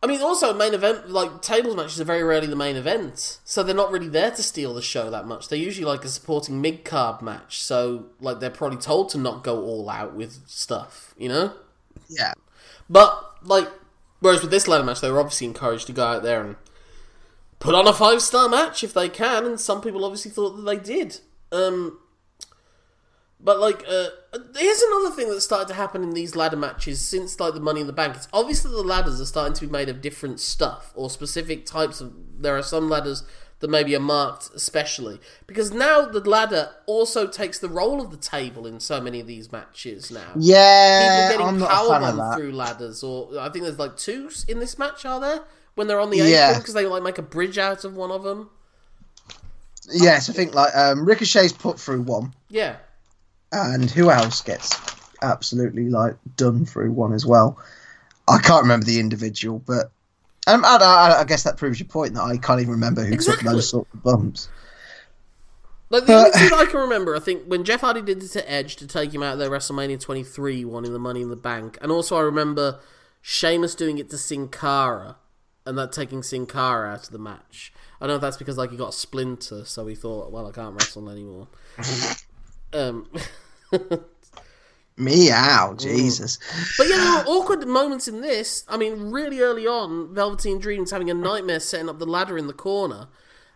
I 0.00 0.06
mean, 0.06 0.20
also 0.20 0.54
main 0.54 0.74
event 0.74 1.10
like 1.10 1.42
tables 1.42 1.74
matches 1.74 2.00
are 2.00 2.04
very 2.04 2.22
rarely 2.22 2.46
the 2.46 2.54
main 2.54 2.76
event, 2.76 3.40
so 3.44 3.64
they're 3.64 3.74
not 3.74 3.90
really 3.90 4.08
there 4.08 4.30
to 4.30 4.42
steal 4.44 4.72
the 4.72 4.82
show 4.82 5.10
that 5.10 5.26
much. 5.26 5.48
They're 5.48 5.58
usually 5.58 5.86
like 5.86 6.04
a 6.04 6.08
supporting 6.08 6.60
mid 6.60 6.84
card 6.84 7.20
match, 7.20 7.60
so 7.60 8.06
like 8.20 8.38
they're 8.38 8.48
probably 8.50 8.78
told 8.78 9.08
to 9.10 9.18
not 9.18 9.42
go 9.42 9.60
all 9.60 9.90
out 9.90 10.14
with 10.14 10.46
stuff, 10.46 11.14
you 11.18 11.28
know. 11.28 11.52
Yeah, 12.08 12.32
But 12.88 13.38
like, 13.42 13.68
whereas 14.20 14.40
with 14.40 14.52
this 14.52 14.68
ladder 14.68 14.84
match, 14.84 15.00
they 15.00 15.10
were 15.10 15.18
obviously 15.18 15.48
encouraged 15.48 15.88
to 15.88 15.92
go 15.92 16.04
out 16.04 16.22
there 16.22 16.42
and 16.42 16.56
put 17.58 17.74
on 17.74 17.86
a 17.86 17.92
five 17.92 18.22
star 18.22 18.48
match 18.48 18.84
if 18.84 18.94
they 18.94 19.08
can, 19.08 19.44
and 19.44 19.60
some 19.60 19.80
people 19.80 20.04
obviously 20.04 20.30
thought 20.30 20.56
that 20.56 20.62
they 20.62 20.76
did. 20.78 21.20
Um, 21.52 21.98
but 23.40 23.60
like, 23.60 23.84
uh, 23.88 24.08
here's 24.56 24.82
another 24.82 25.14
thing 25.14 25.28
that 25.28 25.40
started 25.40 25.68
to 25.68 25.74
happen 25.74 26.02
in 26.02 26.10
these 26.10 26.34
ladder 26.34 26.56
matches 26.56 27.00
since 27.00 27.38
like 27.38 27.54
the 27.54 27.60
Money 27.60 27.80
in 27.80 27.86
the 27.86 27.92
Bank. 27.92 28.16
It's 28.16 28.28
obviously 28.32 28.70
the 28.70 28.82
ladders 28.82 29.20
are 29.20 29.26
starting 29.26 29.54
to 29.54 29.66
be 29.66 29.72
made 29.72 29.88
of 29.88 30.00
different 30.00 30.40
stuff 30.40 30.92
or 30.94 31.10
specific 31.10 31.66
types 31.66 32.00
of. 32.00 32.12
There 32.40 32.56
are 32.56 32.62
some 32.62 32.88
ladders 32.88 33.24
that 33.60 33.68
maybe 33.68 33.94
are 33.96 34.00
marked 34.00 34.50
especially 34.54 35.18
because 35.46 35.72
now 35.72 36.06
the 36.06 36.20
ladder 36.20 36.70
also 36.86 37.26
takes 37.26 37.58
the 37.58 37.68
role 37.68 38.00
of 38.00 38.10
the 38.10 38.16
table 38.16 38.66
in 38.66 38.78
so 38.78 39.00
many 39.00 39.18
of 39.18 39.26
these 39.26 39.50
matches 39.50 40.12
now 40.12 40.30
yeah. 40.36 41.32
people 41.32 41.46
I'm 41.46 41.54
getting 41.54 41.68
not 41.68 41.86
a 41.86 41.88
fan 41.88 42.10
of 42.10 42.16
that. 42.16 42.36
through 42.36 42.52
ladders, 42.52 43.02
or 43.02 43.38
I 43.38 43.48
think 43.48 43.64
there's 43.64 43.78
like 43.78 43.96
two 43.96 44.30
in 44.46 44.60
this 44.60 44.78
match. 44.78 45.04
Are 45.04 45.20
there 45.20 45.40
when 45.78 45.86
they're 45.86 46.00
on 46.00 46.10
the 46.10 46.18
Yeah. 46.18 46.48
apron 46.50 46.60
because 46.60 46.74
they 46.74 46.84
like 46.86 47.02
make 47.02 47.16
a 47.18 47.22
bridge 47.22 47.56
out 47.56 47.84
of 47.84 47.96
one 47.96 48.10
of 48.10 48.22
them? 48.24 48.50
Yes, 49.90 50.28
I 50.28 50.34
think 50.34 50.54
like 50.54 50.74
um, 50.76 51.06
Ricochet's 51.06 51.52
put 51.52 51.80
through 51.80 52.02
one, 52.02 52.34
Yeah, 52.50 52.76
and 53.52 53.90
who 53.90 54.10
else 54.10 54.42
gets 54.42 54.76
absolutely 55.22 55.88
like 55.88 56.14
done 56.36 56.66
through 56.66 56.92
one 56.92 57.14
as 57.14 57.24
well? 57.24 57.58
I 58.28 58.38
can't 58.38 58.62
remember 58.62 58.84
the 58.84 59.00
individual, 59.00 59.60
but 59.60 59.90
um, 60.46 60.62
I, 60.64 60.76
I, 60.76 61.20
I 61.20 61.24
guess 61.24 61.44
that 61.44 61.56
proves 61.56 61.80
your 61.80 61.88
point 61.88 62.12
that 62.14 62.22
I 62.22 62.36
can't 62.36 62.60
even 62.60 62.72
remember 62.72 63.02
who 63.02 63.14
Exactly. 63.14 63.44
took 63.44 63.52
those 63.54 63.70
sort 63.70 63.88
of 63.94 64.02
bumps. 64.02 64.48
Like 65.88 66.04
the 66.04 66.12
only 66.14 66.30
thing 66.32 66.50
I 66.52 66.66
can 66.70 66.80
remember, 66.80 67.16
I 67.16 67.20
think 67.20 67.44
when 67.46 67.64
Jeff 67.64 67.80
Hardy 67.80 68.02
did 68.02 68.22
it 68.22 68.28
to 68.32 68.50
Edge 68.50 68.76
to 68.76 68.86
take 68.86 69.14
him 69.14 69.22
out 69.22 69.34
of 69.34 69.38
their 69.38 69.48
WrestleMania 69.48 69.98
23 69.98 70.66
one 70.66 70.84
in 70.84 70.92
the 70.92 70.98
Money 70.98 71.22
in 71.22 71.30
the 71.30 71.36
Bank, 71.36 71.78
and 71.80 71.90
also 71.90 72.16
I 72.18 72.20
remember 72.20 72.80
Sheamus 73.22 73.74
doing 73.74 73.96
it 73.96 74.10
to 74.10 74.18
Sin 74.18 74.48
Cara, 74.48 75.16
and 75.68 75.78
that 75.78 75.92
taking 75.92 76.22
Sin 76.22 76.46
Cara 76.46 76.90
out 76.94 77.04
of 77.04 77.10
the 77.10 77.18
match. 77.18 77.72
I 78.00 78.06
don't 78.06 78.10
know 78.12 78.16
if 78.16 78.20
that's 78.22 78.36
because 78.36 78.56
like 78.56 78.70
he 78.70 78.76
got 78.76 78.88
a 78.90 78.92
splinter, 78.92 79.64
so 79.64 79.86
he 79.86 79.94
thought, 79.94 80.32
well, 80.32 80.46
I 80.46 80.50
can't 80.52 80.74
wrestle 80.74 81.08
anymore. 81.10 81.48
um, 82.72 83.06
Meow, 84.96 85.74
Jesus. 85.78 86.38
but 86.76 86.88
yeah, 86.88 86.96
there 86.96 87.12
were 87.12 87.28
awkward 87.30 87.66
moments 87.68 88.08
in 88.08 88.20
this. 88.20 88.64
I 88.68 88.76
mean, 88.76 89.12
really 89.12 89.40
early 89.40 89.66
on, 89.66 90.12
Velveteen 90.12 90.58
Dream's 90.58 90.90
having 90.90 91.08
a 91.10 91.14
nightmare 91.14 91.60
setting 91.60 91.88
up 91.88 91.98
the 92.00 92.06
ladder 92.06 92.36
in 92.36 92.48
the 92.48 92.52
corner. 92.52 93.06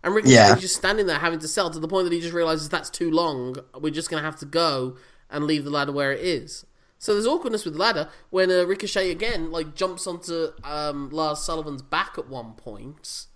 And 0.04 0.14
Ricochet's 0.14 0.32
Yeah. 0.34 0.54
just 0.56 0.76
standing 0.76 1.06
there 1.06 1.18
having 1.18 1.38
to 1.40 1.48
sell 1.48 1.70
to 1.70 1.78
the 1.80 1.88
point 1.88 2.04
that 2.04 2.12
he 2.12 2.20
just 2.20 2.34
realizes 2.34 2.68
that's 2.68 2.90
too 2.90 3.10
long. 3.10 3.56
We're 3.80 3.90
just 3.92 4.10
going 4.10 4.20
to 4.20 4.24
have 4.24 4.38
to 4.40 4.46
go 4.46 4.96
and 5.30 5.44
leave 5.44 5.64
the 5.64 5.70
ladder 5.70 5.92
where 5.92 6.12
it 6.12 6.20
is. 6.20 6.64
So 7.02 7.14
there's 7.14 7.26
awkwardness 7.26 7.64
with 7.64 7.74
the 7.74 7.80
ladder 7.80 8.08
when 8.30 8.48
uh, 8.48 8.62
Ricochet 8.62 9.10
again 9.10 9.50
like 9.50 9.74
jumps 9.74 10.06
onto 10.06 10.50
um, 10.62 11.10
Lars 11.10 11.40
Sullivan's 11.40 11.82
back 11.82 12.16
at 12.16 12.28
one 12.28 12.52
point. 12.52 13.26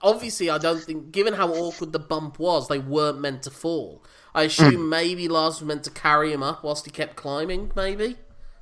Obviously, 0.00 0.48
I 0.48 0.56
don't 0.56 0.82
think, 0.82 1.12
given 1.12 1.34
how 1.34 1.52
awkward 1.52 1.92
the 1.92 1.98
bump 1.98 2.38
was, 2.38 2.68
they 2.68 2.78
weren't 2.78 3.20
meant 3.20 3.42
to 3.42 3.50
fall. 3.50 4.02
I 4.34 4.44
assume 4.44 4.88
maybe 4.88 5.28
Lars 5.28 5.60
was 5.60 5.68
meant 5.68 5.84
to 5.84 5.90
carry 5.90 6.32
him 6.32 6.42
up 6.42 6.64
whilst 6.64 6.86
he 6.86 6.90
kept 6.90 7.14
climbing, 7.14 7.72
maybe, 7.76 8.16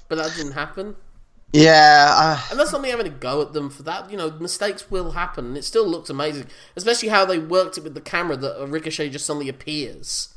but 0.08 0.18
that 0.18 0.34
didn't 0.36 0.52
happen. 0.52 0.96
Yeah, 1.52 2.08
uh, 2.10 2.40
And 2.50 2.58
that's 2.58 2.72
not 2.72 2.82
me 2.82 2.90
having 2.90 3.06
a 3.06 3.10
go 3.10 3.40
at 3.42 3.52
them 3.52 3.70
for 3.70 3.84
that. 3.84 4.10
You 4.10 4.16
know, 4.16 4.32
mistakes 4.32 4.90
will 4.90 5.12
happen, 5.12 5.46
and 5.46 5.56
it 5.56 5.64
still 5.64 5.86
looks 5.86 6.10
amazing. 6.10 6.46
Especially 6.74 7.10
how 7.10 7.24
they 7.24 7.38
worked 7.38 7.78
it 7.78 7.84
with 7.84 7.94
the 7.94 8.00
camera 8.00 8.36
that 8.36 8.60
a 8.60 8.66
ricochet 8.66 9.10
just 9.10 9.24
suddenly 9.24 9.48
appears 9.48 10.34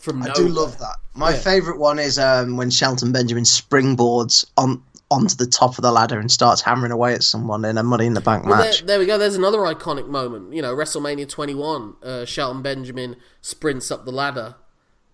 from 0.00 0.22
I 0.22 0.26
nowhere. 0.26 0.34
do 0.34 0.48
love 0.48 0.78
that. 0.78 0.96
My 1.14 1.30
Yeah. 1.30 1.36
favourite 1.36 1.78
one 1.78 1.98
is 2.00 2.18
um, 2.18 2.56
when 2.56 2.70
Shelton 2.70 3.12
Benjamin 3.12 3.44
springboards 3.44 4.44
on 4.56 4.82
onto 5.12 5.34
the 5.34 5.46
top 5.46 5.76
of 5.76 5.82
the 5.82 5.90
ladder 5.90 6.20
and 6.20 6.30
starts 6.30 6.60
hammering 6.62 6.92
away 6.92 7.14
at 7.14 7.22
someone 7.24 7.64
in 7.64 7.76
a 7.76 7.82
Money 7.82 8.06
in 8.06 8.14
the 8.14 8.20
Bank 8.20 8.44
Well, 8.46 8.56
there, 8.58 8.66
match. 8.66 8.86
there 8.86 8.98
we 9.00 9.06
go. 9.06 9.18
There's 9.18 9.34
another 9.34 9.58
iconic 9.58 10.06
moment. 10.06 10.52
You 10.54 10.62
know, 10.62 10.72
WrestleMania 10.74 11.28
21. 11.28 11.94
Uh, 12.02 12.24
Shelton 12.24 12.62
Benjamin 12.62 13.16
sprints 13.40 13.90
up 13.90 14.04
the 14.04 14.12
ladder. 14.12 14.54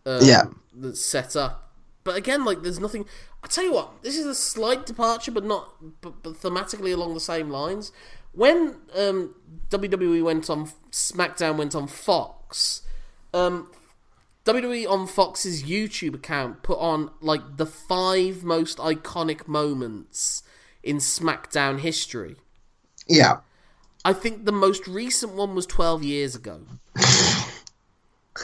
Um, 0.04 0.20
Yeah. 0.22 0.44
That's 0.74 1.00
set 1.00 1.34
up. 1.34 1.70
But 2.04 2.14
again, 2.16 2.44
like, 2.44 2.62
there's 2.62 2.78
nothing. 2.78 3.06
I 3.42 3.46
tell 3.48 3.64
you 3.64 3.72
what, 3.72 4.02
this 4.02 4.16
is 4.18 4.26
a 4.26 4.34
slight 4.34 4.84
departure, 4.84 5.30
but 5.32 5.44
not, 5.44 5.70
but, 6.02 6.22
but 6.22 6.34
thematically 6.34 6.92
along 6.92 7.14
the 7.14 7.20
same 7.20 7.48
lines. 7.48 7.90
When 8.32 8.76
um, 8.94 9.34
WWE 9.70 10.22
went 10.22 10.50
on 10.50 10.70
SmackDown 10.92 11.56
went 11.56 11.74
on 11.74 11.86
Fox, 11.88 12.82
um, 13.32 13.70
WWE 14.46 14.88
on 14.88 15.08
Fox's 15.08 15.64
YouTube 15.64 16.14
account 16.14 16.62
put 16.62 16.78
on 16.78 17.10
like 17.20 17.56
the 17.56 17.66
five 17.66 18.44
most 18.44 18.78
iconic 18.78 19.48
moments 19.48 20.44
in 20.84 20.98
SmackDown 20.98 21.80
history. 21.80 22.36
Yeah. 23.08 23.38
I 24.04 24.12
think 24.12 24.44
the 24.44 24.52
most 24.52 24.86
recent 24.86 25.34
one 25.34 25.56
was 25.56 25.66
12 25.66 26.04
years 26.04 26.36
ago. 26.36 26.60
Do 26.94 27.02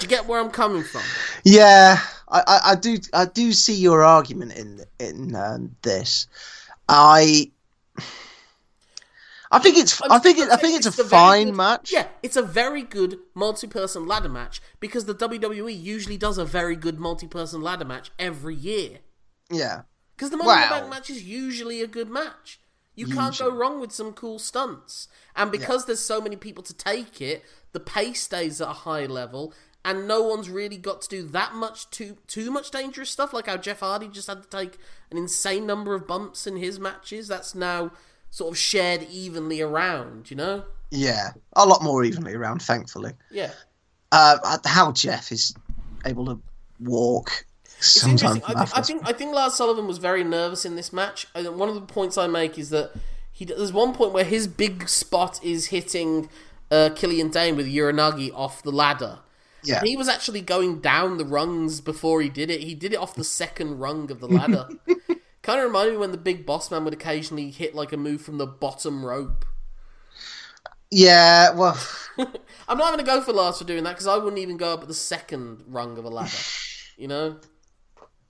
you 0.00 0.08
get 0.08 0.26
where 0.26 0.40
I'm 0.40 0.50
coming 0.50 0.82
from? 0.82 1.02
Yeah, 1.44 2.00
I, 2.28 2.40
I, 2.46 2.60
I 2.72 2.74
do 2.74 2.98
I 3.12 3.26
do 3.26 3.52
see 3.52 3.74
your 3.74 4.02
argument 4.02 4.56
in 4.56 4.84
in 4.98 5.34
uh, 5.36 5.58
this. 5.82 6.26
I 6.88 7.50
I 9.52 9.58
think 9.58 9.76
it's 9.76 10.00
I 10.02 10.18
think 10.18 10.38
it, 10.38 10.48
I 10.50 10.56
think 10.56 10.76
it's 10.76 10.86
a 10.86 10.90
the 10.90 11.04
very 11.04 11.08
fine 11.08 11.46
good- 11.48 11.56
match. 11.56 11.92
Yeah, 11.92 12.06
it's 12.22 12.36
a 12.36 12.42
very 12.42 12.82
good 12.82 13.18
multi-person 13.34 14.06
ladder 14.06 14.28
match 14.28 14.60
because 14.80 15.04
the 15.04 15.14
WWE 15.14 15.78
usually 15.80 16.16
does 16.16 16.38
a 16.38 16.44
very 16.44 16.74
good 16.74 16.98
multi-person 16.98 17.60
ladder 17.60 17.84
match 17.84 18.10
every 18.18 18.54
year. 18.54 19.00
Yeah. 19.50 19.82
Because 20.16 20.30
the 20.30 20.36
Money 20.38 20.62
in 20.62 20.68
the 20.68 20.74
Bank 20.74 20.90
match 20.90 21.10
is 21.10 21.22
usually 21.22 21.82
a 21.82 21.86
good 21.86 22.08
match. 22.08 22.58
You 22.94 23.06
can't 23.06 23.36
go 23.38 23.50
wrong 23.50 23.80
with 23.80 23.90
some 23.92 24.12
cool 24.12 24.38
stunts. 24.38 25.08
And 25.34 25.50
because 25.50 25.86
there's 25.86 26.00
so 26.00 26.20
many 26.20 26.36
people 26.36 26.62
to 26.64 26.74
take 26.74 27.20
it, 27.22 27.42
the 27.72 27.80
pace 27.80 28.22
stays 28.22 28.60
at 28.60 28.68
a 28.68 28.72
high 28.72 29.06
level, 29.06 29.54
and 29.84 30.06
no 30.06 30.22
one's 30.22 30.50
really 30.50 30.76
got 30.76 31.00
to 31.02 31.08
do 31.08 31.22
that 31.28 31.54
much 31.54 31.90
too 31.90 32.18
too 32.26 32.50
much 32.50 32.70
dangerous 32.70 33.10
stuff. 33.10 33.32
Like 33.32 33.46
how 33.46 33.56
Jeff 33.56 33.80
Hardy 33.80 34.08
just 34.08 34.28
had 34.28 34.42
to 34.42 34.48
take 34.48 34.78
an 35.10 35.16
insane 35.18 35.66
number 35.66 35.94
of 35.94 36.06
bumps 36.06 36.46
in 36.46 36.56
his 36.56 36.78
matches. 36.78 37.28
That's 37.28 37.54
now 37.54 37.92
sort 38.32 38.50
of 38.50 38.58
shared 38.58 39.06
evenly 39.10 39.60
around. 39.60 40.30
You 40.30 40.36
know? 40.36 40.64
Yeah, 40.90 41.30
a 41.54 41.64
lot 41.64 41.82
more 41.84 42.02
evenly 42.04 42.34
around, 42.34 42.60
thankfully. 42.62 43.12
Yeah. 43.30 43.52
Uh, 44.10 44.58
how 44.64 44.90
Jeff 44.92 45.30
is 45.30 45.54
able 46.04 46.26
to 46.26 46.40
walk 46.80 47.46
It's 47.78 48.00
sometimes. 48.00 48.36
interesting. 48.36 48.56
I, 48.56 48.64
think- 48.64 48.76
I 48.78 48.82
think 48.82 49.08
I 49.08 49.12
think 49.12 49.34
Lars 49.34 49.54
Sullivan 49.54 49.86
was 49.86 49.98
very 49.98 50.24
nervous 50.24 50.64
in 50.64 50.74
this 50.76 50.92
match. 50.92 51.26
And 51.34 51.46
one 51.56 51.68
of 51.68 51.74
the 51.76 51.80
points 51.82 52.18
I 52.18 52.26
make 52.26 52.58
is 52.58 52.70
that 52.70 52.90
he 53.30 53.44
there's 53.46 53.72
one 53.72 53.94
point 53.94 54.12
where 54.12 54.24
his 54.24 54.46
big 54.46 54.88
spot 54.88 55.40
is 55.42 55.66
hitting 55.68 56.28
uh, 56.70 56.90
Killian 56.94 57.30
Dain 57.30 57.56
with 57.56 57.66
Uranage 57.66 58.30
off 58.34 58.62
the 58.62 58.72
ladder. 58.72 59.20
yeah, 59.64 59.78
And 59.78 59.88
he 59.88 59.96
was 59.96 60.08
actually 60.08 60.40
going 60.42 60.80
down 60.80 61.16
the 61.18 61.24
rungs 61.24 61.80
before 61.80 62.20
he 62.20 62.28
did 62.28 62.50
it. 62.50 62.60
He 62.62 62.74
did 62.74 62.92
it 62.92 62.96
off 62.96 63.14
the 63.14 63.24
second 63.24 63.78
rung 63.78 64.10
of 64.10 64.20
the 64.20 64.28
ladder. 64.28 64.68
kind 65.42 65.58
of 65.58 65.66
reminded 65.66 65.92
me 65.92 65.98
when 65.98 66.12
the 66.12 66.18
big 66.18 66.46
boss 66.46 66.70
man 66.70 66.84
would 66.84 66.94
occasionally 66.94 67.50
hit 67.50 67.74
like 67.74 67.92
a 67.92 67.96
move 67.96 68.22
from 68.22 68.38
the 68.38 68.46
bottom 68.46 69.04
rope. 69.04 69.44
yeah. 70.90 71.50
Well, 71.52 71.78
I'm 72.68 72.78
not 72.78 72.86
having 72.90 73.04
to 73.04 73.10
go 73.10 73.20
for 73.20 73.32
Lars 73.32 73.58
for 73.58 73.64
doing 73.64 73.84
that 73.84 73.92
because 73.92 74.06
I 74.06 74.16
wouldn't 74.16 74.38
even 74.38 74.56
go 74.56 74.72
up 74.72 74.82
at 74.82 74.88
the 74.88 74.94
second 74.94 75.64
rung 75.66 75.98
of 75.98 76.04
a 76.04 76.10
ladder. 76.10 76.30
You 76.98 77.08
know? 77.08 77.36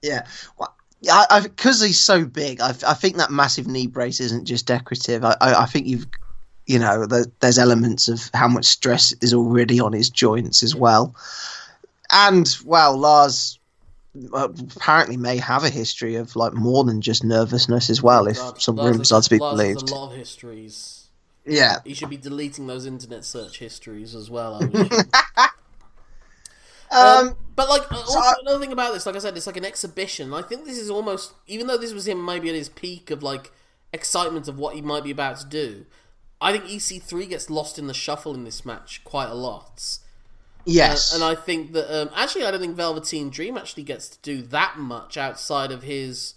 yeah. 0.02 0.24
Well, 0.56 0.74
yeah, 1.02 1.24
I, 1.28 1.40
because 1.40 1.82
he's 1.82 2.00
so 2.00 2.24
big, 2.24 2.60
I, 2.60 2.68
I 2.86 2.94
think 2.94 3.16
that 3.16 3.30
massive 3.30 3.66
knee 3.66 3.88
brace 3.88 4.20
isn't 4.20 4.44
just 4.44 4.66
decorative. 4.66 5.24
I, 5.24 5.36
I, 5.40 5.62
I 5.62 5.66
think 5.66 5.88
you've, 5.88 6.06
you 6.66 6.78
know, 6.78 7.04
the, 7.04 7.30
there's 7.40 7.58
elements 7.58 8.08
of 8.08 8.30
how 8.32 8.46
much 8.46 8.66
stress 8.66 9.12
is 9.20 9.34
already 9.34 9.80
on 9.80 9.92
his 9.92 10.08
joints 10.08 10.62
as 10.62 10.76
well. 10.76 11.14
And 12.12 12.56
well, 12.64 12.96
Lars 12.96 13.58
apparently 14.34 15.16
may 15.16 15.38
have 15.38 15.64
a 15.64 15.70
history 15.70 16.16
of 16.16 16.36
like 16.36 16.52
more 16.52 16.84
than 16.84 17.00
just 17.00 17.24
nervousness 17.24 17.90
as 17.90 18.02
well, 18.02 18.26
if 18.26 18.38
some 18.60 18.76
rumors 18.78 19.12
are 19.12 19.22
to 19.22 19.30
be 19.30 19.38
believed. 19.38 19.90
a 19.90 19.94
lot 19.94 20.12
of 20.12 20.16
histories. 20.16 21.08
Yeah, 21.44 21.78
you 21.84 21.94
should 21.94 22.10
be 22.10 22.16
deleting 22.16 22.66
those 22.66 22.86
internet 22.86 23.24
search 23.24 23.58
histories 23.58 24.14
as 24.14 24.30
well. 24.30 24.56
Assume. 24.62 24.88
um, 26.90 27.36
but 27.56 27.68
like 27.68 27.90
uh, 27.90 27.96
also 27.96 28.18
I- 28.18 28.34
another 28.42 28.60
thing 28.60 28.72
about 28.72 28.92
this, 28.92 29.06
like 29.06 29.16
I 29.16 29.18
said, 29.18 29.36
it's 29.36 29.46
like 29.46 29.56
an 29.56 29.64
exhibition. 29.64 30.32
I 30.32 30.42
think 30.42 30.64
this 30.64 30.78
is 30.78 30.88
almost, 30.88 31.32
even 31.46 31.66
though 31.66 31.78
this 31.78 31.92
was 31.92 32.06
him 32.06 32.24
maybe 32.24 32.48
at 32.48 32.54
his 32.54 32.68
peak 32.68 33.10
of 33.10 33.22
like 33.22 33.50
excitement 33.92 34.46
of 34.46 34.58
what 34.58 34.74
he 34.74 34.82
might 34.82 35.04
be 35.04 35.10
about 35.10 35.38
to 35.38 35.46
do. 35.46 35.86
I 36.40 36.52
think 36.52 36.64
EC3 36.64 37.28
gets 37.28 37.50
lost 37.50 37.78
in 37.78 37.86
the 37.86 37.94
shuffle 37.94 38.34
in 38.34 38.44
this 38.44 38.64
match 38.64 39.02
quite 39.04 39.28
a 39.28 39.34
lot. 39.34 39.98
Yes, 40.64 41.12
Uh, 41.12 41.16
and 41.16 41.24
I 41.24 41.34
think 41.34 41.72
that 41.72 41.92
um, 42.02 42.10
actually, 42.14 42.44
I 42.44 42.50
don't 42.50 42.60
think 42.60 42.76
Velveteen 42.76 43.30
Dream 43.30 43.56
actually 43.56 43.82
gets 43.82 44.08
to 44.08 44.18
do 44.22 44.42
that 44.42 44.78
much 44.78 45.16
outside 45.16 45.72
of 45.72 45.82
his 45.82 46.34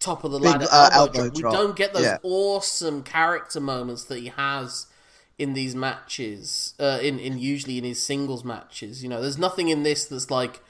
top 0.00 0.24
of 0.24 0.32
the 0.32 0.38
ladder 0.40 0.66
uh, 0.70 0.90
elbow, 0.92 1.20
elbow. 1.20 1.34
We 1.34 1.42
don't 1.42 1.76
get 1.76 1.92
those 1.92 2.04
Yeah. 2.04 2.18
awesome 2.22 3.02
character 3.02 3.60
moments 3.60 4.04
that 4.04 4.18
he 4.18 4.28
has 4.28 4.86
in 5.38 5.52
these 5.54 5.74
matches. 5.74 6.74
Uh, 6.80 6.98
in 7.02 7.18
in 7.18 7.38
usually 7.38 7.78
in 7.78 7.84
his 7.84 8.02
singles 8.02 8.44
matches, 8.44 9.02
you 9.02 9.08
know, 9.08 9.20
there's 9.20 9.38
nothing 9.38 9.68
in 9.68 9.82
this 9.82 10.04
that's 10.06 10.30
like 10.30 10.62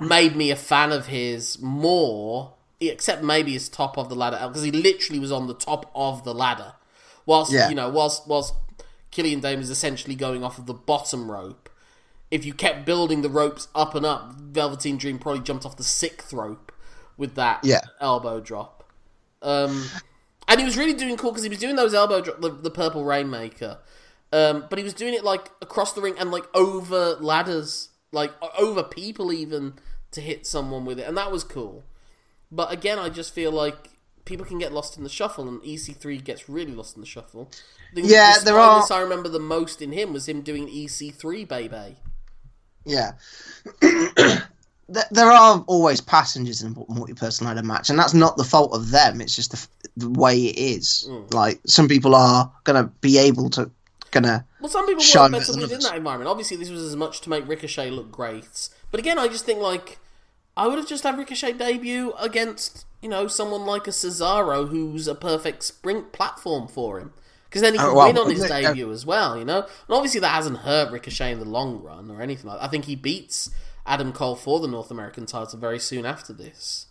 made 0.00 0.36
me 0.36 0.50
a 0.50 0.56
fan 0.56 0.92
of 0.92 1.06
his 1.06 1.60
more, 1.60 2.52
except 2.80 3.22
maybe 3.22 3.52
his 3.52 3.68
top 3.68 3.96
of 3.98 4.08
the 4.08 4.14
ladder 4.14 4.38
because 4.46 4.62
he 4.62 4.70
literally 4.70 5.18
was 5.18 5.32
on 5.32 5.46
the 5.46 5.54
top 5.54 5.90
of 5.94 6.24
the 6.24 6.34
ladder, 6.34 6.74
whilst 7.26 7.52
Yeah. 7.52 7.68
you 7.68 7.74
know, 7.74 7.88
whilst 7.88 8.26
whilst 8.28 8.54
Killian 9.10 9.40
Dain 9.40 9.58
is 9.60 9.70
essentially 9.70 10.14
going 10.14 10.44
off 10.44 10.58
of 10.58 10.66
the 10.66 10.74
bottom 10.74 11.30
rope 11.30 11.63
if 12.34 12.44
you 12.44 12.52
kept 12.52 12.84
building 12.84 13.22
the 13.22 13.28
ropes 13.28 13.68
up 13.76 13.94
and 13.94 14.04
up, 14.04 14.34
Velveteen 14.34 14.96
Dream 14.96 15.18
probably 15.20 15.40
jumped 15.42 15.64
off 15.64 15.76
the 15.76 15.84
sixth 15.84 16.32
rope 16.32 16.72
with 17.16 17.36
that 17.36 17.60
Yeah. 17.64 17.82
elbow 18.00 18.40
drop. 18.40 18.82
Um, 19.40 19.84
and 20.48 20.58
he 20.58 20.64
was 20.66 20.76
really 20.76 20.94
doing 20.94 21.16
cool 21.16 21.30
because 21.30 21.44
he 21.44 21.48
was 21.48 21.58
doing 21.58 21.76
those 21.76 21.94
elbow 21.94 22.20
drop, 22.20 22.40
the, 22.40 22.50
the 22.50 22.70
purple 22.70 23.04
rainmaker. 23.04 23.78
Um, 24.32 24.66
but 24.68 24.78
he 24.78 24.84
was 24.84 24.94
doing 24.94 25.14
it 25.14 25.22
like 25.22 25.50
across 25.62 25.92
the 25.92 26.00
ring 26.00 26.16
and 26.18 26.32
like 26.32 26.44
over 26.56 27.14
ladders, 27.20 27.90
like 28.10 28.32
over 28.58 28.82
people 28.82 29.32
even 29.32 29.74
to 30.10 30.20
hit 30.20 30.44
someone 30.46 30.84
with 30.84 30.98
it, 30.98 31.06
and 31.06 31.16
that 31.16 31.30
was 31.30 31.44
cool. 31.44 31.84
But 32.50 32.72
again, 32.72 32.98
I 32.98 33.10
just 33.10 33.32
feel 33.32 33.52
like 33.52 33.90
people 34.24 34.44
can 34.44 34.58
get 34.58 34.72
lost 34.72 34.96
in 34.96 35.04
the 35.04 35.08
shuffle, 35.10 35.46
and 35.48 35.62
EC3 35.62 36.24
gets 36.24 36.48
really 36.48 36.72
lost 36.72 36.96
in 36.96 37.00
the 37.00 37.06
shuffle. 37.06 37.50
The, 37.94 38.02
Yeah, 38.02 38.38
the 38.38 38.46
there 38.46 38.58
are- 38.58 38.84
I 38.90 39.00
remember 39.00 39.28
the 39.28 39.38
most 39.38 39.80
in 39.82 39.92
him 39.92 40.12
was 40.12 40.28
him 40.28 40.40
doing 40.42 40.66
EC3, 40.68 41.44
baby. 41.44 41.96
Yeah. 42.84 43.12
There- 44.86 45.08
there 45.10 45.30
are 45.30 45.64
always 45.66 46.02
passengers 46.02 46.60
in 46.62 46.76
a 46.88 46.92
multi-person 46.92 47.46
ladder 47.46 47.62
match, 47.62 47.88
and 47.88 47.98
that's 47.98 48.12
not 48.12 48.36
the 48.36 48.44
fault 48.44 48.74
of 48.74 48.90
them. 48.90 49.22
It's 49.22 49.34
just 49.34 49.50
the, 49.52 49.66
the 49.96 50.10
way 50.10 50.38
it 50.38 50.58
is. 50.58 51.06
Mm. 51.08 51.32
Like 51.32 51.58
some 51.66 51.88
people 51.88 52.14
are 52.14 52.52
gonna 52.64 52.84
be 53.00 53.16
able 53.16 53.48
to 53.50 53.70
gonna. 54.10 54.44
Well, 54.60 54.68
some 54.68 54.86
people 54.86 55.02
weren't 55.02 55.32
better 55.32 55.52
within 55.52 55.64
others. 55.76 55.84
that 55.84 55.96
environment. 55.96 56.28
Obviously, 56.28 56.58
this 56.58 56.68
was 56.68 56.82
as 56.82 56.96
much 56.96 57.22
to 57.22 57.30
make 57.30 57.48
Ricochet 57.48 57.90
look 57.90 58.12
great. 58.12 58.68
But 58.90 59.00
again, 59.00 59.18
I 59.18 59.26
just 59.26 59.46
think 59.46 59.58
like 59.60 59.98
I 60.54 60.66
would 60.68 60.78
have 60.78 60.86
just 60.86 61.02
had 61.02 61.16
Ricochet 61.16 61.52
debut 61.54 62.12
against 62.20 62.84
you 63.00 63.08
know 63.08 63.26
someone 63.26 63.64
like 63.64 63.86
a 63.86 63.90
Cesaro, 63.90 64.68
who's 64.68 65.08
a 65.08 65.14
perfect 65.14 65.62
sprint 65.62 66.12
platform 66.12 66.68
for 66.68 67.00
him. 67.00 67.14
Because 67.54 67.62
then 67.62 67.74
he 67.74 67.78
can 67.78 67.90
Oh, 67.90 67.94
well, 67.94 68.08
win 68.08 68.18
on 68.18 68.28
his 68.32 68.50
uh, 68.50 68.60
debut 68.60 68.90
as 68.90 69.06
well, 69.06 69.38
you 69.38 69.44
know. 69.44 69.60
And 69.60 69.68
obviously, 69.90 70.18
that 70.18 70.30
hasn't 70.34 70.58
hurt 70.58 70.90
Ricochet 70.90 71.30
in 71.30 71.38
the 71.38 71.44
long 71.44 71.80
run 71.84 72.10
or 72.10 72.20
anything 72.20 72.46
like. 72.50 72.58
that. 72.58 72.64
I 72.64 72.68
think 72.68 72.86
he 72.86 72.96
beats 72.96 73.48
Adam 73.86 74.12
Cole 74.12 74.34
for 74.34 74.58
the 74.58 74.66
North 74.66 74.90
American 74.90 75.24
title 75.24 75.56
very 75.60 75.78
soon 75.78 76.04
after 76.04 76.32
this. 76.32 76.86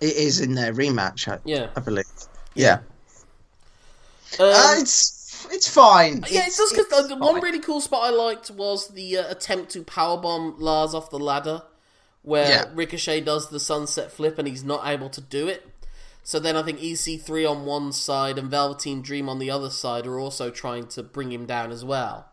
It 0.00 0.16
is 0.16 0.40
in 0.40 0.54
their 0.54 0.72
rematch, 0.72 1.28
I, 1.30 1.40
Yeah. 1.44 1.68
I 1.76 1.80
believe. 1.80 2.06
Yeah, 2.54 2.78
Um, 4.40 4.46
uh, 4.46 4.74
it's 4.78 5.46
it's 5.52 5.68
fine. 5.68 6.24
Yeah, 6.30 6.40
it 6.40 6.48
It's- 6.48 6.56
does. 6.56 6.72
Because 6.72 7.10
it's 7.10 7.20
one 7.20 7.40
really 7.42 7.60
cool 7.60 7.82
spot 7.82 8.04
I 8.04 8.10
liked 8.10 8.50
was 8.50 8.88
the 8.88 9.18
uh, 9.18 9.30
attempt 9.30 9.70
to 9.72 9.82
powerbomb 9.82 10.54
Lars 10.58 10.94
off 10.94 11.10
the 11.10 11.18
ladder, 11.18 11.62
where 12.22 12.48
Yeah. 12.48 12.64
Ricochet 12.74 13.20
does 13.20 13.50
the 13.50 13.60
sunset 13.60 14.10
flip 14.10 14.38
and 14.38 14.48
he's 14.48 14.64
not 14.64 14.86
able 14.86 15.10
to 15.10 15.20
do 15.20 15.46
it. 15.46 15.66
So 16.26 16.40
then 16.40 16.56
I 16.56 16.64
think 16.64 16.80
EC3 16.80 17.48
on 17.48 17.66
one 17.66 17.92
side 17.92 18.36
and 18.36 18.50
Velveteen 18.50 19.00
Dream 19.00 19.28
on 19.28 19.38
the 19.38 19.48
other 19.48 19.70
side 19.70 20.08
are 20.08 20.18
also 20.18 20.50
trying 20.50 20.88
to 20.88 21.04
bring 21.04 21.30
him 21.30 21.46
down 21.46 21.70
as 21.70 21.84
well. 21.84 22.28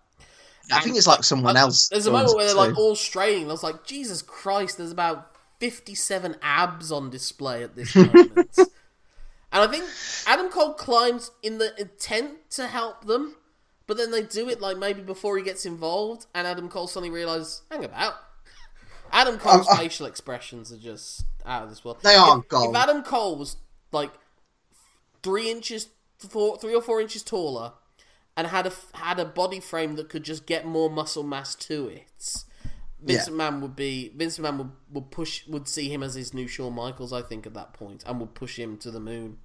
I 0.73 0.79
think 0.79 0.97
it's 0.97 1.05
like 1.05 1.23
someone 1.23 1.57
else. 1.57 1.89
There's 1.89 2.07
a 2.07 2.11
moment 2.11 2.35
where 2.35 2.47
they're 2.47 2.55
like 2.55 2.75
all 2.75 2.95
straining. 2.95 3.49
I 3.49 3.51
was 3.51 3.61
like, 3.61 3.85
Jesus 3.85 4.23
Christ! 4.23 4.79
There's 4.79 4.91
about 4.91 5.35
57 5.59 6.37
abs 6.41 6.91
on 6.91 7.11
display 7.11 7.61
at 7.63 7.75
this 7.75 7.95
moment. 7.95 8.49
and 8.57 8.67
I 9.51 9.67
think 9.67 9.83
Adam 10.25 10.49
Cole 10.49 10.73
climbs 10.73 11.29
in 11.43 11.59
the 11.59 11.79
intent 11.79 12.49
to 12.51 12.65
help 12.65 13.05
them, 13.05 13.35
but 13.85 13.97
then 13.97 14.09
they 14.09 14.23
do 14.23 14.49
it 14.49 14.59
like 14.59 14.75
maybe 14.77 15.03
before 15.03 15.37
he 15.37 15.43
gets 15.43 15.67
involved, 15.67 16.25
and 16.33 16.47
Adam 16.47 16.67
Cole 16.67 16.87
suddenly 16.87 17.13
realizes, 17.13 17.61
hang 17.69 17.85
about. 17.85 18.15
Adam 19.11 19.37
Cole's 19.37 19.67
Um, 19.67 19.73
uh, 19.73 19.77
facial 19.77 20.07
expressions 20.07 20.71
are 20.71 20.77
just 20.77 21.25
out 21.45 21.61
of 21.61 21.69
this 21.69 21.85
world. 21.85 21.97
They 22.01 22.15
are 22.15 22.39
If, 22.39 22.47
gold. 22.47 22.75
if 22.75 22.81
Adam 22.81 23.03
Cole 23.03 23.35
was 23.35 23.57
like 23.93 24.11
three 25.21 25.49
inches, 25.49 25.87
four, 26.17 26.57
three 26.57 26.75
or 26.75 26.81
four 26.81 26.99
inches 27.01 27.23
taller, 27.23 27.73
and 28.35 28.47
had 28.47 28.67
a 28.67 28.73
had 28.95 29.19
a 29.19 29.25
body 29.25 29.59
frame 29.59 29.95
that 29.95 30.09
could 30.09 30.23
just 30.23 30.45
get 30.45 30.65
more 30.65 30.89
muscle 30.89 31.23
mass 31.23 31.55
to 31.55 31.87
it, 31.87 32.43
Vince 33.01 33.27
Yeah. 33.27 33.33
McMahon 33.33 33.61
would 33.61 33.75
be 33.75 34.11
Vince 34.15 34.37
McMahon 34.37 34.57
would, 34.57 34.71
would 34.91 35.11
push 35.11 35.47
would 35.47 35.67
see 35.67 35.89
him 35.89 36.03
as 36.03 36.15
his 36.15 36.33
new 36.33 36.47
Shawn 36.47 36.73
Michaels, 36.73 37.13
I 37.13 37.21
think, 37.21 37.45
at 37.45 37.53
that 37.53 37.73
point, 37.73 38.03
and 38.05 38.19
would 38.19 38.33
push 38.33 38.57
him 38.57 38.77
to 38.77 38.91
the 38.91 38.99
moon. 38.99 39.37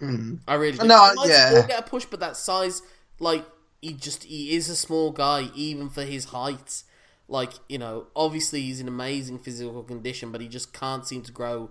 Mm-hmm. 0.00 0.34
I 0.46 0.54
really 0.54 0.78
do. 0.78 0.86
No, 0.86 1.10
He 1.22 1.28
yeah. 1.28 1.48
still 1.50 1.66
get 1.66 1.80
a 1.80 1.82
push, 1.82 2.04
but 2.04 2.20
that 2.20 2.36
size, 2.36 2.82
like 3.18 3.46
he 3.80 3.92
just 3.94 4.24
he 4.24 4.54
is 4.54 4.68
a 4.68 4.76
small 4.76 5.10
guy, 5.10 5.48
even 5.54 5.88
for 5.88 6.02
his 6.02 6.26
height. 6.26 6.82
Like 7.28 7.52
you 7.68 7.78
know, 7.78 8.06
obviously 8.14 8.62
he's 8.62 8.80
in 8.80 8.88
amazing 8.88 9.38
physical 9.38 9.82
condition, 9.82 10.32
but 10.32 10.40
he 10.40 10.48
just 10.48 10.72
can't 10.72 11.06
seem 11.06 11.22
to 11.22 11.32
grow 11.32 11.70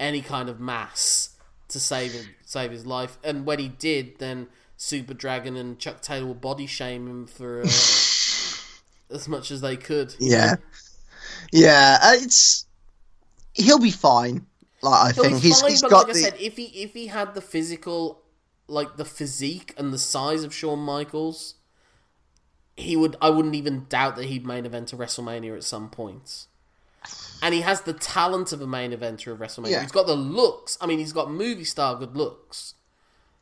any 0.00 0.20
kind 0.22 0.48
of 0.48 0.60
mass 0.60 1.30
to 1.68 1.80
save 1.80 2.12
him, 2.12 2.26
save 2.44 2.70
his 2.70 2.86
life. 2.86 3.18
And 3.22 3.46
when 3.46 3.58
he 3.58 3.68
did, 3.68 4.18
then 4.18 4.48
Super 4.76 5.14
Dragon 5.14 5.56
and 5.56 5.78
Chuck 5.78 6.00
Taylor 6.00 6.28
would 6.28 6.40
body 6.40 6.66
shame 6.66 7.06
him 7.06 7.26
for 7.26 7.60
uh, 7.60 7.64
as 9.10 9.28
much 9.28 9.50
as 9.50 9.60
they 9.60 9.76
could. 9.76 10.14
Yeah, 10.18 10.56
yeah. 11.52 11.98
Uh, 12.02 12.12
it's 12.14 12.66
he'll 13.54 13.80
be 13.80 13.90
fine. 13.90 14.46
Like 14.82 15.10
I 15.10 15.12
He'll 15.12 15.24
think 15.24 15.42
be 15.42 15.48
he's 15.48 15.60
fine, 15.60 15.70
he's 15.70 15.82
but 15.82 15.90
got 15.90 16.06
like 16.06 16.14
the 16.14 16.20
I 16.20 16.22
said, 16.22 16.36
if 16.40 16.56
he 16.56 16.64
if 16.66 16.92
he 16.94 17.08
had 17.08 17.34
the 17.34 17.40
physical, 17.40 18.22
like 18.68 18.96
the 18.96 19.04
physique 19.04 19.74
and 19.76 19.92
the 19.92 19.98
size 19.98 20.44
of 20.44 20.54
Shawn 20.54 20.78
Michaels, 20.78 21.56
he 22.76 22.96
would. 22.96 23.16
I 23.20 23.30
wouldn't 23.30 23.56
even 23.56 23.86
doubt 23.88 24.16
that 24.16 24.26
he'd 24.26 24.46
main 24.46 24.64
event 24.66 24.92
a 24.92 24.96
WrestleMania 24.96 25.56
at 25.56 25.64
some 25.64 25.90
point. 25.90 26.46
And 27.42 27.54
he 27.54 27.60
has 27.60 27.82
the 27.82 27.92
talent 27.92 28.52
of 28.52 28.60
a 28.60 28.66
main 28.66 28.92
eventer 28.92 29.32
of 29.32 29.38
WrestleMania. 29.38 29.70
Yeah. 29.70 29.82
He's 29.82 29.92
got 29.92 30.06
the 30.06 30.16
looks. 30.16 30.76
I 30.80 30.86
mean, 30.86 30.98
he's 30.98 31.12
got 31.12 31.30
movie 31.30 31.64
star 31.64 31.94
good 31.96 32.16
looks. 32.16 32.74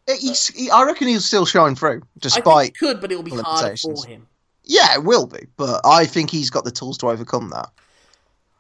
he, 0.07 0.71
I 0.71 0.85
reckon 0.85 1.09
he'll 1.09 1.21
still 1.21 1.47
shine 1.47 1.75
through, 1.75 1.88
I 1.88 1.92
think 1.92 2.03
he 2.03 2.21
despite 2.21 2.79
could, 2.79 3.01
but 3.01 3.11
it'll 3.11 3.23
be 3.23 3.31
hard 3.31 3.79
for 3.81 4.07
him. 4.07 4.27
yeah, 4.64 4.95
it 4.95 5.05
will 5.05 5.27
be. 5.27 5.47
But 5.57 5.81
I 5.85 6.05
think 6.05 6.31
he's 6.31 6.51
got 6.51 6.64
the 6.64 6.71
tools 6.71 6.99
to 6.99 7.09
overcome 7.09 7.51
that. 7.51 7.71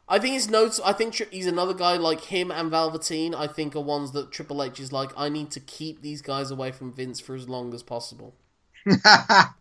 I 0.08 0.18
think 0.20 0.36
it's 0.36 0.48
notes. 0.48 0.80
I 0.84 0.92
think 0.92 1.14
he's 1.32 1.46
another 1.46 1.74
guy 1.74 1.96
like 1.96 2.20
him 2.20 2.50
and 2.52 2.70
Velveteen. 2.70 3.34
I 3.34 3.48
think 3.48 3.74
are 3.74 3.80
ones 3.80 4.12
that 4.12 4.30
Triple 4.30 4.62
H 4.62 4.78
is 4.78 4.92
like. 4.92 5.10
I 5.16 5.28
need 5.28 5.50
to 5.50 5.60
keep 5.60 6.00
these 6.00 6.22
guys 6.22 6.50
away 6.50 6.70
from 6.70 6.92
Vince 6.92 7.18
for 7.18 7.34
as 7.34 7.48
long 7.48 7.74
as 7.74 7.82
possible. 7.82 8.34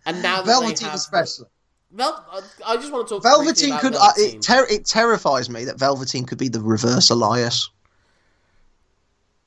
And 0.08 0.22
now 0.22 0.44
that 0.44 0.46
Velveteen 0.46 0.86
have 0.86 0.94
especially. 0.94 1.48
Vel- 1.92 2.26
I- 2.32 2.74
I 2.74 2.76
just 2.78 2.92
want 2.92 3.08
to 3.08 3.16
talk. 3.16 3.24
Velveteen 3.24 3.70
about 3.70 3.82
could. 3.82 3.96
Uh, 3.96 4.12
it, 4.18 4.42
ter- 4.42 4.68
it 4.68 4.86
terrifies 4.86 5.50
me 5.50 5.66
that 5.66 5.80
Velveteen 5.80 6.26
could 6.26 6.38
be 6.38 6.48
the 6.50 6.62
reverse 6.62 7.10
Elias. 7.10 7.70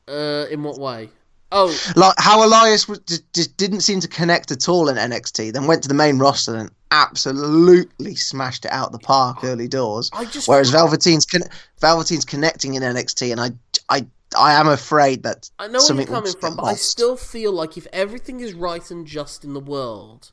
uh, 0.08 0.46
in 0.50 0.62
what 0.62 0.78
way? 0.78 1.10
Oh, 1.50 1.74
Like 1.96 2.14
how 2.18 2.44
Elias 2.46 2.86
was, 2.88 2.98
just, 3.00 3.32
just 3.32 3.56
didn't 3.56 3.80
seem 3.80 4.00
to 4.00 4.08
connect 4.08 4.50
at 4.50 4.68
all 4.68 4.88
in 4.90 4.96
NXT, 4.96 5.52
then 5.52 5.66
went 5.66 5.82
to 5.82 5.88
the 5.88 5.94
main 5.94 6.18
roster 6.18 6.54
and 6.54 6.70
absolutely 6.90 8.14
smashed 8.14 8.66
it 8.66 8.70
out 8.70 8.92
the 8.92 8.98
park 8.98 9.42
early 9.44 9.66
doors. 9.66 10.10
I 10.12 10.26
just 10.26 10.46
Whereas 10.46 10.68
Velveteen's 10.70 11.24
con- 11.24 11.48
Velveteen's 11.80 12.26
connecting 12.26 12.74
in 12.74 12.82
NXT, 12.82 13.32
and 13.32 13.40
I, 13.40 13.50
I, 13.88 14.06
I 14.38 14.54
am 14.60 14.68
afraid 14.68 15.22
that 15.22 15.48
I 15.58 15.68
know 15.68 15.78
where 15.88 15.96
you're 15.96 16.06
coming 16.06 16.32
from, 16.38 16.56
but 16.56 16.64
I 16.64 16.74
still 16.74 17.16
feel 17.16 17.52
like 17.52 17.78
if 17.78 17.86
everything 17.94 18.40
is 18.40 18.52
right 18.52 18.90
and 18.90 19.06
just 19.06 19.42
in 19.42 19.54
the 19.54 19.60
world, 19.60 20.32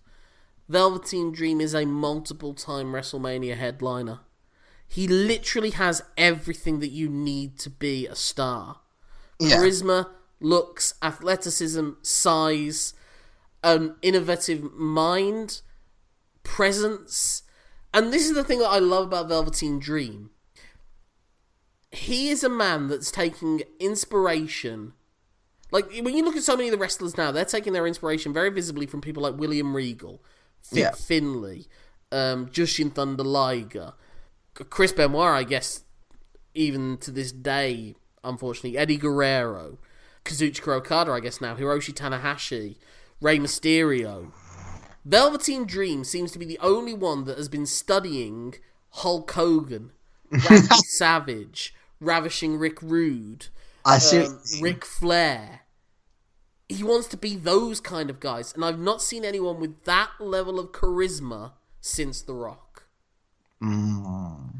Velveteen 0.67 1.31
Dream 1.31 1.61
is 1.61 1.75
a 1.75 1.85
multiple-time 1.85 2.87
WrestleMania 2.87 3.55
headliner. 3.55 4.21
He 4.87 5.07
literally 5.07 5.71
has 5.71 6.03
everything 6.17 6.79
that 6.79 6.91
you 6.91 7.09
need 7.09 7.59
to 7.59 7.69
be 7.69 8.07
a 8.07 8.15
star. 8.15 8.81
Yeah. 9.39 9.57
charisma, 9.57 10.09
looks, 10.39 10.93
athleticism, 11.01 11.89
size, 12.01 12.93
an 13.63 13.95
innovative 14.01 14.73
mind, 14.73 15.61
presence. 16.43 17.43
And 17.93 18.11
this 18.13 18.27
is 18.27 18.33
the 18.33 18.43
thing 18.43 18.59
that 18.59 18.69
I 18.69 18.79
love 18.79 19.07
about 19.07 19.29
Velveteen 19.29 19.79
Dream. 19.79 20.31
He 21.91 22.29
is 22.29 22.43
a 22.43 22.49
man 22.49 22.87
that's 22.87 23.11
taking 23.11 23.63
inspiration. 23.79 24.93
Like, 25.71 25.91
when 25.91 26.15
you 26.15 26.23
look 26.23 26.35
at 26.35 26.43
so 26.43 26.55
many 26.55 26.69
of 26.69 26.71
the 26.73 26.77
wrestlers 26.77 27.17
now, 27.17 27.31
they're 27.31 27.45
taking 27.45 27.73
their 27.73 27.87
inspiration 27.87 28.33
very 28.33 28.49
visibly 28.49 28.85
from 28.85 29.01
people 29.01 29.23
like 29.23 29.37
William 29.37 29.75
Regal, 29.75 30.23
Fit 30.69 30.79
Yeah. 30.79 30.91
Finlay, 30.91 31.65
um, 32.11 32.47
Jushin 32.47 32.93
Thunder 32.93 33.23
Liger, 33.23 33.93
Chris 34.69 34.91
Benoit, 34.91 35.27
I 35.35 35.43
guess, 35.43 35.83
even 36.53 36.97
to 36.99 37.11
this 37.11 37.31
day, 37.31 37.95
unfortunately, 38.23 38.77
Eddie 38.77 38.97
Guerrero, 38.97 39.77
Kazuchika 40.23 40.69
Okada, 40.77 41.11
I 41.11 41.19
guess 41.19 41.41
now, 41.41 41.55
Hiroshi 41.55 41.93
Tanahashi, 41.93 42.77
Rey 43.21 43.37
Mysterio. 43.37 44.31
Velveteen 45.03 45.65
Dream 45.65 46.03
seems 46.03 46.31
to 46.31 46.39
be 46.39 46.45
the 46.45 46.57
only 46.59 46.93
one 46.93 47.25
that 47.25 47.37
has 47.37 47.47
been 47.49 47.65
studying 47.67 48.55
Hulk 48.89 49.29
Hogan, 49.31 49.91
Randy 50.31 50.67
Savage, 50.87 51.75
Ravishing 51.99 52.57
Rick 52.57 52.81
Rude, 52.81 53.47
I 53.83 53.99
see. 53.99 54.21
um, 54.25 54.39
Ric 54.61 54.83
Flair. 54.83 55.61
He 56.67 56.83
wants 56.83 57.07
to 57.09 57.17
be 57.17 57.35
those 57.35 57.79
kind 57.79 58.09
of 58.09 58.19
guys, 58.19 58.53
and 58.53 58.65
I've 58.65 58.79
not 58.79 59.01
seen 59.01 59.23
anyone 59.23 59.59
with 59.59 59.83
that 59.83 60.11
level 60.19 60.59
of 60.59 60.71
charisma 60.71 61.51
since 61.79 62.21
The 62.21 62.33
Rock. 62.33 62.87
Mm. 63.61 64.51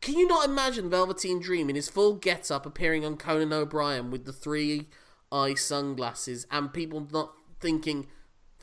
Can 0.00 0.18
you 0.18 0.26
not 0.26 0.44
imagine 0.44 0.90
Velveteen 0.90 1.40
Dream 1.40 1.70
in 1.70 1.76
his 1.76 1.88
full 1.88 2.14
get 2.14 2.50
up 2.50 2.66
appearing 2.66 3.04
on 3.04 3.16
Conan 3.16 3.52
O'Brien 3.52 4.10
with 4.10 4.26
the 4.26 4.32
three 4.32 4.88
eye 5.32 5.54
sunglasses 5.54 6.46
and 6.50 6.72
people 6.72 7.08
not 7.10 7.32
thinking 7.60 8.08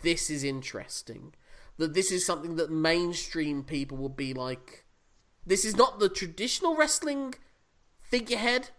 this 0.04 0.30
is 0.30 0.44
interesting? 0.44 1.34
That 1.78 1.94
this 1.94 2.12
is 2.12 2.26
something 2.26 2.58
that 2.58 2.70
mainstream 2.70 3.64
people 3.64 3.98
will 3.98 4.10
be 4.10 4.34
like. 4.34 4.86
This 5.46 5.66
is 5.66 5.76
not 5.76 6.00
the 6.00 6.10
traditional 6.10 6.76
wrestling 6.76 7.34
figurehead, 8.02 8.70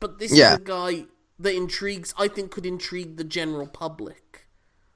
but 0.00 0.18
this 0.18 0.32
Yeah. 0.34 0.54
is 0.54 0.58
a 0.58 0.62
guy 0.64 1.06
that 1.42 1.54
intrigues, 1.54 2.14
I 2.18 2.28
think, 2.28 2.50
could 2.50 2.66
intrigue 2.66 3.16
the 3.16 3.24
general 3.24 3.66
public. 3.66 4.46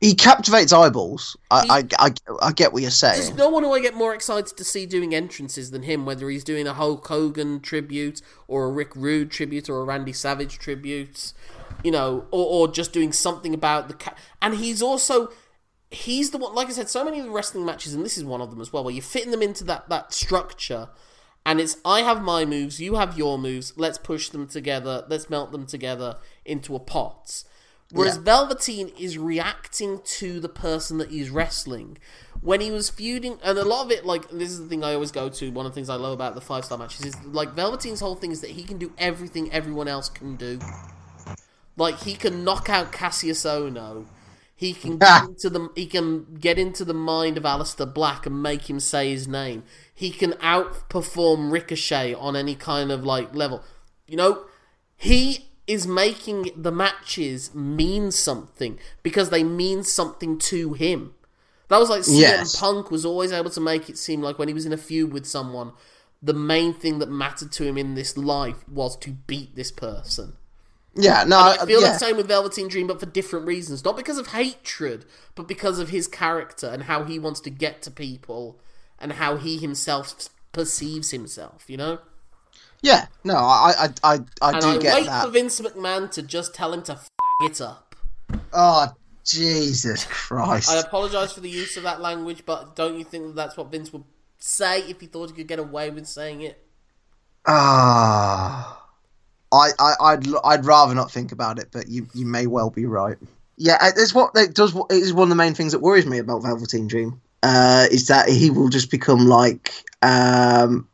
he 0.00 0.14
captivates 0.14 0.72
eyeballs. 0.72 1.36
I, 1.50 1.84
I, 1.98 2.06
I, 2.06 2.10
I 2.48 2.52
get 2.52 2.72
what 2.72 2.82
you're 2.82 2.90
saying. 2.90 3.20
There's 3.20 3.34
no 3.34 3.48
one 3.48 3.62
who 3.62 3.72
I 3.72 3.80
get 3.80 3.94
more 3.94 4.14
excited 4.14 4.56
to 4.56 4.64
see 4.64 4.84
doing 4.86 5.14
entrances 5.14 5.70
than 5.70 5.82
him, 5.82 6.04
whether 6.04 6.28
he's 6.28 6.44
doing 6.44 6.66
a 6.66 6.74
Hulk 6.74 7.06
Hogan 7.06 7.60
tribute 7.60 8.20
or 8.46 8.64
a 8.66 8.70
Rick 8.70 8.94
Rude 8.94 9.30
tribute 9.30 9.68
or 9.70 9.80
a 9.80 9.84
Randy 9.84 10.12
Savage 10.12 10.58
tribute, 10.58 11.32
you 11.82 11.90
know, 11.90 12.26
or, 12.30 12.46
or 12.46 12.68
just 12.68 12.92
doing 12.92 13.12
something 13.12 13.54
about 13.54 13.88
the. 13.88 13.94
Ca- 13.94 14.16
and 14.42 14.54
he's 14.54 14.82
also. 14.82 15.30
He's 15.88 16.30
the 16.30 16.38
one, 16.38 16.52
like 16.52 16.66
I 16.66 16.72
said, 16.72 16.90
so 16.90 17.04
many 17.04 17.20
of 17.20 17.26
the 17.26 17.30
wrestling 17.30 17.64
matches, 17.64 17.94
and 17.94 18.04
this 18.04 18.18
is 18.18 18.24
one 18.24 18.40
of 18.40 18.50
them 18.50 18.60
as 18.60 18.72
well, 18.72 18.82
where 18.82 18.92
you're 18.92 19.02
fitting 19.02 19.30
them 19.30 19.40
into 19.40 19.62
that, 19.64 19.88
that 19.88 20.12
structure, 20.12 20.88
and 21.46 21.60
it's 21.60 21.76
I 21.84 22.02
have 22.02 22.22
my 22.22 22.44
moves, 22.44 22.80
you 22.80 22.96
have 22.96 23.16
your 23.16 23.38
moves, 23.38 23.72
let's 23.76 23.98
push 23.98 24.28
them 24.28 24.48
together, 24.48 25.04
let's 25.08 25.30
melt 25.30 25.52
them 25.52 25.64
together 25.64 26.16
into 26.44 26.74
a 26.74 26.80
pot. 26.80 27.44
Whereas 27.92 28.16
Yeah. 28.16 28.22
Velveteen 28.22 28.88
is 28.98 29.16
reacting 29.16 30.00
to 30.18 30.40
the 30.40 30.48
person 30.48 30.98
that 30.98 31.10
he's 31.10 31.30
wrestling. 31.30 31.98
When 32.40 32.60
he 32.60 32.72
was 32.72 32.90
feuding, 32.90 33.38
and 33.44 33.56
a 33.56 33.64
lot 33.64 33.84
of 33.84 33.92
it, 33.92 34.04
like, 34.04 34.28
this 34.28 34.50
is 34.50 34.58
the 34.58 34.66
thing 34.66 34.82
I 34.82 34.92
always 34.92 35.12
go 35.12 35.28
to, 35.28 35.50
one 35.50 35.66
of 35.66 35.72
the 35.72 35.76
things 35.76 35.88
I 35.88 35.94
love 35.94 36.12
about 36.12 36.34
the 36.34 36.40
five 36.40 36.64
star 36.64 36.78
matches 36.78 37.06
is, 37.06 37.14
like, 37.26 37.54
Velveteen's 37.54 38.00
whole 38.00 38.16
thing 38.16 38.32
is 38.32 38.40
that 38.40 38.50
he 38.50 38.64
can 38.64 38.76
do 38.76 38.92
everything 38.98 39.52
everyone 39.52 39.86
else 39.86 40.08
can 40.08 40.34
do. 40.34 40.58
Like, 41.76 42.00
he 42.00 42.16
can 42.16 42.42
knock 42.42 42.68
out 42.68 42.90
Kassius 42.90 43.46
Ohno. 43.46 44.06
He 44.56 44.72
can 44.72 44.96
get 44.98 45.24
into 45.24 45.50
the 45.50 45.68
he 45.76 45.86
can 45.86 46.36
get 46.40 46.58
into 46.58 46.84
the 46.84 46.94
mind 46.94 47.36
of 47.36 47.44
Aleister 47.44 47.92
Black 47.92 48.26
and 48.26 48.42
make 48.42 48.68
him 48.68 48.80
say 48.80 49.10
his 49.10 49.28
name. 49.28 49.62
He 49.94 50.10
can 50.10 50.32
outperform 50.34 51.52
Ricochet 51.52 52.14
on 52.14 52.34
any 52.34 52.54
kind 52.54 52.90
of 52.90 53.04
like 53.04 53.34
level. 53.34 53.62
You 54.06 54.16
know, 54.16 54.44
he 54.96 55.50
is 55.66 55.86
making 55.86 56.50
the 56.56 56.72
matches 56.72 57.54
mean 57.54 58.10
something 58.10 58.78
because 59.02 59.30
they 59.30 59.44
mean 59.44 59.82
something 59.82 60.38
to 60.38 60.72
him. 60.72 61.14
That 61.68 61.78
was 61.78 61.90
like 61.90 62.02
CM 62.02 62.20
Yes. 62.20 62.56
Punk 62.56 62.90
was 62.90 63.04
always 63.04 63.32
able 63.32 63.50
to 63.50 63.60
make 63.60 63.90
it 63.90 63.98
seem 63.98 64.22
like 64.22 64.38
when 64.38 64.48
he 64.48 64.54
was 64.54 64.66
in 64.66 64.72
a 64.72 64.76
feud 64.76 65.12
with 65.12 65.26
someone, 65.26 65.72
the 66.22 66.32
main 66.34 66.72
thing 66.72 66.98
that 67.00 67.10
mattered 67.10 67.52
to 67.52 67.64
him 67.64 67.76
in 67.76 67.94
this 67.94 68.16
life 68.16 68.66
was 68.68 68.96
to 68.98 69.10
beat 69.10 69.56
this 69.56 69.72
person. 69.72 70.36
Yeah, 70.98 71.24
no, 71.24 71.38
I 71.38 71.66
feel 71.66 71.82
yeah. 71.82 71.92
the 71.92 71.98
same 71.98 72.16
with 72.16 72.26
Velveteen 72.26 72.68
Dream, 72.68 72.86
but 72.86 72.98
for 72.98 73.06
different 73.06 73.46
reasons. 73.46 73.84
Not 73.84 73.96
because 73.96 74.16
of 74.16 74.28
hatred, 74.28 75.04
but 75.34 75.46
because 75.46 75.78
of 75.78 75.90
his 75.90 76.08
character 76.08 76.66
and 76.68 76.84
how 76.84 77.04
he 77.04 77.18
wants 77.18 77.40
to 77.40 77.50
get 77.50 77.82
to 77.82 77.90
people 77.90 78.58
and 78.98 79.12
how 79.12 79.36
he 79.36 79.58
himself 79.58 80.28
perceives 80.52 81.10
himself. 81.10 81.64
You 81.68 81.76
know. 81.76 81.98
Yeah, 82.82 83.06
no, 83.24 83.36
I, 83.36 83.88
I, 84.02 84.14
I, 84.14 84.18
I 84.42 84.52
And 84.52 84.60
do 84.60 84.68
I 84.68 84.78
get 84.78 84.94
wait 84.94 85.06
that. 85.06 85.24
for 85.24 85.30
Vince 85.30 85.60
McMahon 85.60 86.10
to 86.12 86.22
just 86.22 86.54
tell 86.54 86.72
him 86.72 86.82
to 86.84 86.92
f 86.92 87.08
it 87.42 87.60
up. 87.60 87.94
Oh, 88.52 88.88
Jesus 89.24 90.04
Christ! 90.08 90.70
I 90.70 90.78
apologize 90.78 91.32
for 91.32 91.40
the 91.40 91.50
use 91.50 91.76
of 91.76 91.82
that 91.82 92.00
language, 92.00 92.44
but 92.46 92.76
don't 92.76 92.98
you 92.98 93.04
think 93.04 93.26
that 93.26 93.34
that's 93.34 93.56
what 93.56 93.70
Vince 93.70 93.92
would 93.92 94.04
say 94.38 94.80
if 94.80 95.00
he 95.00 95.06
thought 95.06 95.30
he 95.30 95.36
could 95.36 95.48
get 95.48 95.58
away 95.58 95.90
with 95.90 96.06
saying 96.06 96.42
it? 96.42 96.64
Ah, 97.46 98.85
I, 99.52 99.70
I, 99.78 99.92
I'd, 100.00 100.26
l- 100.26 100.40
I'd 100.44 100.64
rather 100.64 100.94
not 100.94 101.10
think 101.10 101.32
about 101.32 101.58
it, 101.58 101.68
but 101.72 101.88
you, 101.88 102.06
you 102.14 102.26
may 102.26 102.46
well 102.46 102.70
be 102.70 102.86
right. 102.86 103.16
Yeah, 103.56 103.78
it's 103.96 104.14
what 104.14 104.32
it 104.34 104.54
does. 104.54 104.74
It 104.74 104.84
is 104.96 105.12
one 105.14 105.24
of 105.24 105.28
the 105.30 105.34
main 105.34 105.54
things 105.54 105.72
that 105.72 105.80
worries 105.80 106.04
me 106.06 106.18
about 106.18 106.42
Velveteen 106.42 106.88
Dream. 106.88 107.20
Uh, 107.42 107.86
is 107.90 108.08
that 108.08 108.28
he 108.28 108.50
will 108.50 108.68
just 108.68 108.90
become 108.90 109.26
like 109.26 109.70
um, 110.02 110.88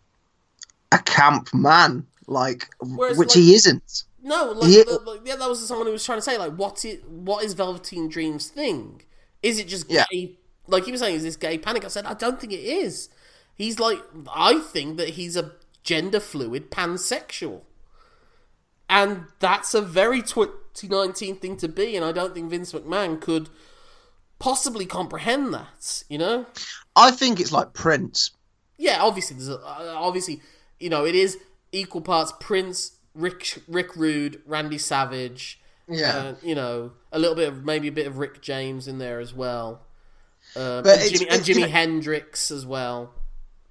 a 0.92 0.98
camp 0.98 1.52
man, 1.54 2.06
like 2.26 2.68
Whereas, 2.80 3.18
which 3.18 3.28
like- 3.30 3.36
he 3.36 3.54
isn't. 3.54 4.04
No, 4.22 4.52
like, 4.52 4.70
Yeah. 4.70 4.82
the- 4.84 5.00
like, 5.04 5.20
yeah, 5.24 5.34
that 5.36 5.48
was 5.48 5.66
someone 5.66 5.86
who 5.86 5.92
was 5.92 6.04
trying 6.04 6.18
to 6.18 6.22
say 6.22 6.38
like, 6.38 6.52
what 6.54 6.84
is 6.84 7.00
what 7.08 7.42
is 7.44 7.54
Velveteen 7.54 8.08
Dream's 8.08 8.48
thing? 8.48 9.02
Is 9.42 9.58
it 9.58 9.66
just 9.66 9.90
Yeah. 9.90 10.04
gay? 10.12 10.38
Like 10.68 10.84
he 10.84 10.92
was 10.92 11.00
saying, 11.00 11.16
is 11.16 11.22
this 11.24 11.36
gay 11.36 11.58
panic? 11.58 11.84
I 11.84 11.88
said, 11.88 12.06
I 12.06 12.14
don't 12.14 12.38
think 12.40 12.52
it 12.52 12.60
is. 12.60 13.08
He's 13.56 13.80
like, 13.80 13.98
I 14.32 14.60
think 14.60 14.96
that 14.98 15.10
he's 15.10 15.36
a 15.36 15.52
gender 15.82 16.20
fluid 16.20 16.70
pansexual, 16.70 17.62
and 18.92 19.24
that's 19.40 19.72
a 19.72 19.80
very 19.80 20.20
2019 20.20 21.36
thing 21.36 21.56
to 21.56 21.66
be. 21.66 21.96
And 21.96 22.04
I 22.04 22.12
don't 22.12 22.34
think 22.34 22.50
Vince 22.50 22.72
McMahon 22.72 23.18
could 23.20 23.48
possibly 24.38 24.84
comprehend 24.84 25.54
that. 25.54 26.04
You 26.08 26.18
know? 26.18 26.46
I 26.94 27.10
think 27.10 27.40
it's 27.40 27.52
like 27.52 27.72
Prince. 27.72 28.32
Yeah, 28.76 29.02
obviously, 29.02 29.36
there's 29.36 29.48
a, 29.48 29.56
uh, 29.56 29.94
obviously, 29.96 30.42
you 30.78 30.90
know, 30.90 31.06
it 31.06 31.14
is 31.14 31.38
equal 31.72 32.02
parts 32.02 32.34
Prince, 32.38 32.98
Rick, 33.14 33.62
Rick 33.66 33.96
Rude, 33.96 34.42
Randy 34.46 34.78
Savage. 34.78 35.58
Yeah. 35.88 36.16
uh, 36.16 36.34
you 36.42 36.54
know, 36.54 36.92
a 37.10 37.18
little 37.18 37.34
bit 37.34 37.48
of 37.48 37.64
maybe 37.64 37.88
a 37.88 37.92
bit 37.92 38.06
of 38.06 38.18
Rick 38.18 38.40
James 38.40 38.88
in 38.88 38.98
there 38.98 39.20
as 39.20 39.34
well, 39.34 39.82
um, 40.54 40.86
and 40.86 41.10
Jimmy, 41.10 41.28
and 41.28 41.44
Jimmy 41.44 41.62
you 41.62 41.68
Hendrix 41.68 42.50
as 42.50 42.64
well. 42.64 43.12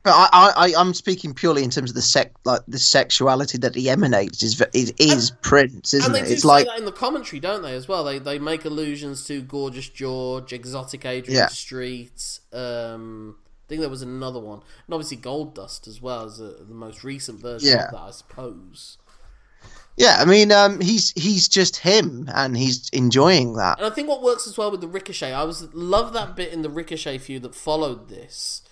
But 0.03 0.13
I, 0.15 0.51
I, 0.55 0.73
I'm 0.77 0.93
speaking 0.95 1.33
purely 1.33 1.63
in 1.63 1.69
terms 1.69 1.91
of 1.91 1.95
the 1.95 2.01
sec, 2.01 2.31
like 2.43 2.61
the 2.67 2.79
sexuality 2.79 3.59
that 3.59 3.75
he 3.75 3.87
emanates 3.89 4.41
is 4.41 4.59
is, 4.73 4.91
is 4.97 5.31
Prince, 5.43 5.93
isn't 5.93 6.11
they 6.13 6.21
it? 6.21 6.31
It's 6.31 6.41
say 6.41 6.47
like 6.47 6.65
that 6.67 6.79
in 6.79 6.85
the 6.85 6.91
commentary, 6.91 7.39
don't 7.39 7.61
they? 7.61 7.75
As 7.75 7.87
well, 7.87 8.03
they 8.03 8.17
they 8.17 8.39
make 8.39 8.65
allusions 8.65 9.25
to 9.27 9.41
Gorgeous 9.43 9.89
George, 9.89 10.53
Exotic 10.53 11.05
Adrian 11.05 11.37
Yeah. 11.37 11.47
Street. 11.47 12.39
Um, 12.51 13.35
I 13.39 13.69
think 13.69 13.81
there 13.81 13.89
was 13.89 14.01
another 14.01 14.39
one, 14.39 14.61
and 14.87 14.93
obviously 14.93 15.17
Goldust 15.17 15.87
as 15.87 16.01
well 16.01 16.25
as 16.25 16.39
a, 16.39 16.51
the 16.67 16.73
most 16.73 17.03
recent 17.03 17.39
version 17.39 17.69
Yeah. 17.69 17.85
of 17.85 17.91
that, 17.91 18.01
I 18.01 18.11
suppose. 18.11 18.97
yeah. 19.97 20.17
I 20.19 20.25
mean, 20.25 20.51
um, 20.51 20.81
he's 20.81 21.11
he's 21.11 21.47
just 21.47 21.77
him, 21.77 22.27
and 22.33 22.57
he's 22.57 22.89
enjoying 22.89 23.53
that. 23.57 23.77
And 23.77 23.85
I 23.85 23.91
think 23.91 24.09
what 24.09 24.23
works 24.23 24.47
as 24.47 24.57
well 24.57 24.71
with 24.71 24.81
the 24.81 24.87
Ricochet, 24.87 25.31
I 25.31 25.43
was 25.43 25.71
love 25.73 26.11
that 26.13 26.35
bit 26.35 26.51
in 26.51 26.63
the 26.63 26.69
Ricochet 26.71 27.19
feud 27.19 27.43
that 27.43 27.53
followed 27.55 28.09
this, 28.09 28.63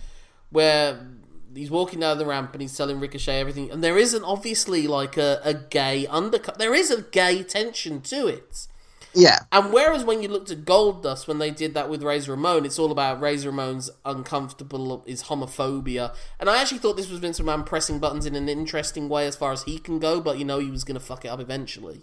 where 0.50 1.06
he's 1.54 1.70
walking 1.70 2.00
down 2.00 2.18
the 2.18 2.26
ramp 2.26 2.52
and 2.52 2.62
he's 2.62 2.76
telling 2.76 3.00
Ricochet 3.00 3.40
everything, 3.40 3.70
and 3.70 3.82
there 3.82 3.98
isn't 3.98 4.24
obviously 4.24 4.86
like 4.86 5.16
a, 5.16 5.40
a 5.44 5.54
gay 5.54 6.06
undercut. 6.06 6.58
There 6.58 6.74
is 6.74 6.90
a 6.90 7.02
gay 7.02 7.42
tension 7.42 8.00
to 8.02 8.26
it. 8.26 8.66
Yeah, 9.12 9.40
And 9.50 9.72
whereas 9.72 10.04
when 10.04 10.22
you 10.22 10.28
looked 10.28 10.52
at 10.52 10.64
Goldust 10.64 11.26
when 11.26 11.38
they 11.38 11.50
did 11.50 11.74
that 11.74 11.90
with 11.90 12.04
Razor 12.04 12.30
Ramon, 12.32 12.64
it's 12.64 12.78
all 12.78 12.92
about 12.92 13.20
Razor 13.20 13.50
Ramon's 13.50 13.90
uncomfortable 14.04 15.02
is 15.04 15.24
homophobia. 15.24 16.14
And 16.38 16.48
I 16.48 16.60
actually 16.60 16.78
thought 16.78 16.96
this 16.96 17.10
was 17.10 17.18
Vince 17.18 17.40
McMahon 17.40 17.66
pressing 17.66 17.98
buttons 17.98 18.24
in 18.24 18.36
an 18.36 18.48
interesting 18.48 19.08
way 19.08 19.26
as 19.26 19.34
far 19.34 19.50
as 19.50 19.64
he 19.64 19.78
can 19.78 19.98
go, 19.98 20.20
but 20.20 20.38
you 20.38 20.44
know 20.44 20.60
he 20.60 20.70
was 20.70 20.84
going 20.84 20.98
to 20.98 21.04
fuck 21.04 21.24
it 21.24 21.28
up 21.28 21.40
eventually. 21.40 22.02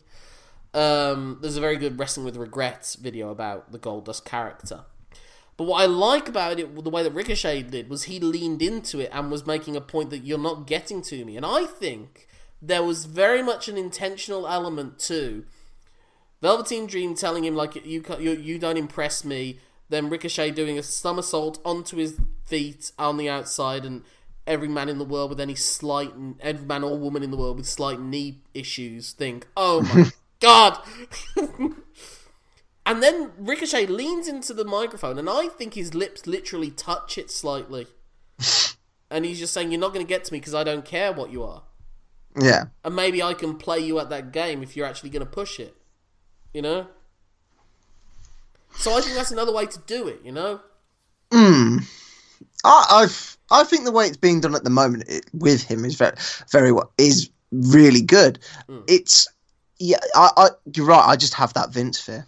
Um, 0.73 1.38
there's 1.41 1.55
a 1.55 1.62
very 1.62 1.77
good 1.77 1.97
Wrestling 1.97 2.25
with 2.25 2.36
Regrets 2.36 2.95
video 2.95 3.29
about 3.29 3.71
the 3.71 3.79
Goldust 3.79 4.25
character. 4.25 4.83
But 5.58 5.63
what 5.63 5.82
I 5.82 5.88
like 5.88 6.30
about 6.30 6.60
it, 6.60 6.84
the 6.84 6.89
way 6.89 7.02
that 7.02 7.13
Ricochet 7.13 7.63
did, 7.63 7.89
was 7.89 8.04
he 8.04 8.20
leaned 8.20 8.62
into 8.62 9.00
it 9.00 9.10
and 9.12 9.32
was 9.32 9.48
making 9.48 9.76
a 9.76 9.82
point 9.82 10.12
that 10.12 10.20
you're 10.20 10.38
not 10.38 10.67
getting 10.67 11.02
to 11.04 11.26
me. 11.26 11.36
And 11.36 11.46
I 11.46 11.65
think 11.65 12.28
there 12.62 12.84
was 12.84 13.06
very 13.06 13.41
much 13.41 13.67
an 13.67 13.76
intentional 13.76 14.48
element 14.48 15.00
too. 15.00 15.46
Velveteen 16.41 16.86
Dream 16.86 17.15
telling 17.15 17.43
him 17.43 17.56
like 17.56 17.76
you 17.76 18.04
you, 18.20 18.32
you 18.32 18.60
don't 18.60 18.78
impress 18.78 19.26
me. 19.26 19.60
Then 19.89 20.10
Ricochet 20.10 20.52
doing 20.52 20.78
a 20.78 20.84
somersault 20.84 21.60
onto 21.65 21.98
his 21.98 22.20
feet 22.46 22.91
on 23.00 23.17
the 23.17 23.30
outside, 23.30 23.86
and 23.86 24.04
every 24.46 24.67
man 24.67 24.89
in 24.89 25.00
the 25.00 25.06
world 25.06 25.30
with 25.30 25.39
any 25.39 25.56
slight, 25.56 26.13
every 26.39 26.65
man 26.65 26.84
or 26.84 26.98
woman 26.98 27.24
in 27.24 27.32
the 27.32 27.38
world 27.38 27.58
with 27.58 27.67
slight 27.67 28.00
knee 28.00 28.41
issues 28.54 29.13
think, 29.13 29.48
"Oh 29.56 29.82
my 29.82 30.12
god!" 30.39 30.78
and 32.88 33.04
then 33.04 33.32
Ricochet 33.38 33.86
leans 33.86 34.28
into 34.28 34.54
the 34.54 34.65
microphone, 34.65 35.19
and 35.19 35.30
I 35.30 35.47
think 35.47 35.76
his 35.76 35.93
lips 35.93 36.26
literally 36.26 36.71
touch 36.71 37.17
it 37.17 37.30
slightly, 37.30 37.88
and 39.12 39.26
he's 39.26 39.39
just 39.39 39.54
saying, 39.54 39.71
"You're 39.71 39.82
not 39.82 39.93
going 39.93 40.06
to 40.06 40.10
get 40.10 40.23
to 40.26 40.34
me 40.34 40.39
because 40.39 40.56
I 40.56 40.63
don't 40.63 40.86
care 40.86 41.13
what 41.13 41.32
you 41.32 41.43
are." 41.43 41.63
yeah. 42.39 42.65
and 42.84 42.95
maybe 42.95 43.21
I 43.21 43.34
can 43.34 43.56
play 43.58 43.80
you 43.80 44.00
at 44.00 44.10
that 44.10 44.32
game 44.32 44.63
if 44.63 44.76
you're 44.76 44.86
actually 44.86 45.10
going 45.10 45.26
to 45.26 45.32
push 45.32 45.60
it. 45.60 45.76
You 46.54 46.62
know? 46.62 46.88
So 48.76 48.95
I 48.95 49.02
think 49.02 49.15
that's 49.15 49.32
another 49.32 49.54
way 49.54 49.65
to 49.65 49.80
do 49.88 50.08
it, 50.08 50.21
you 50.23 50.32
know? 50.32 50.62
Hmm. 51.32 51.78
I, 52.63 52.86
I've 52.91 53.38
I 53.52 53.63
think 53.63 53.86
the 53.86 53.91
way 53.91 54.06
it's 54.08 54.17
being 54.17 54.41
done 54.41 54.56
at 54.56 54.63
the 54.63 54.69
moment 54.69 55.06
it, 55.08 55.26
with 55.34 55.63
him 55.63 55.86
is 55.86 55.95
very 55.95 56.15
very 56.52 56.71
well 56.71 56.91
is 56.97 57.30
really 57.52 58.02
good. 58.02 58.39
Hmm. 58.67 58.80
It's 58.88 59.28
yeah. 59.80 59.97
I, 60.15 60.30
I 60.38 60.50
you're 60.73 60.86
right. 60.86 61.06
I 61.06 61.15
just 61.15 61.34
have 61.34 61.54
that 61.54 61.71
Vince 61.71 62.00
fear. 62.00 62.26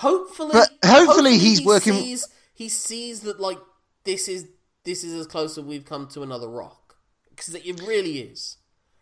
Hopefully 0.00 0.50
But 0.52 0.70
hopefully 0.84 1.36
he's 1.38 1.58
he 1.58 1.66
working- 1.66 1.92
Sees, 1.94 2.26
he 2.54 2.68
sees 2.70 3.20
that 3.20 3.38
like 3.38 3.58
this 4.04 4.28
is 4.28 4.46
this 4.84 5.04
is 5.04 5.12
as 5.12 5.26
close 5.26 5.58
as 5.58 5.64
we've 5.64 5.84
come 5.84 6.08
to 6.08 6.22
another 6.22 6.48
rock 6.48 6.96
because 7.28 7.54
it 7.54 7.80
really 7.82 8.20
is 8.20 8.56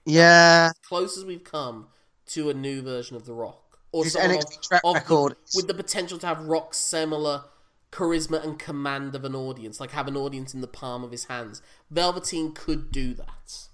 Yeah. 0.05 0.71
as 0.73 0.79
close 0.89 1.17
as 1.17 1.25
we've 1.25 1.45
come 1.45 1.89
to 2.27 2.51
a 2.51 2.55
new 2.55 2.83
version 2.83 3.15
of 3.17 3.27
the 3.27 3.33
Rock 3.33 3.79
or 3.93 4.03
His 4.05 4.17
NXT 4.17 4.61
track 4.61 4.81
of 4.85 4.95
record 4.97 5.37
is- 5.47 5.55
with 5.55 5.69
the 5.69 5.75
potential 5.75 6.19
to 6.19 6.27
have 6.27 6.41
Rock 6.47 6.75
similar 6.75 7.45
charisma 7.93 8.43
and 8.43 8.59
command 8.59 9.15
of 9.15 9.25
an 9.25 9.35
audience, 9.37 9.79
like 9.81 9.93
have 9.93 10.09
an 10.09 10.17
audience 10.17 10.53
in 10.53 10.61
the 10.61 10.67
palm 10.67 11.05
of 11.05 11.13
his 11.13 11.25
hands. 11.27 11.63
Velveteen 11.91 12.53
could 12.55 12.91
do 12.91 13.15
that. 13.15 13.69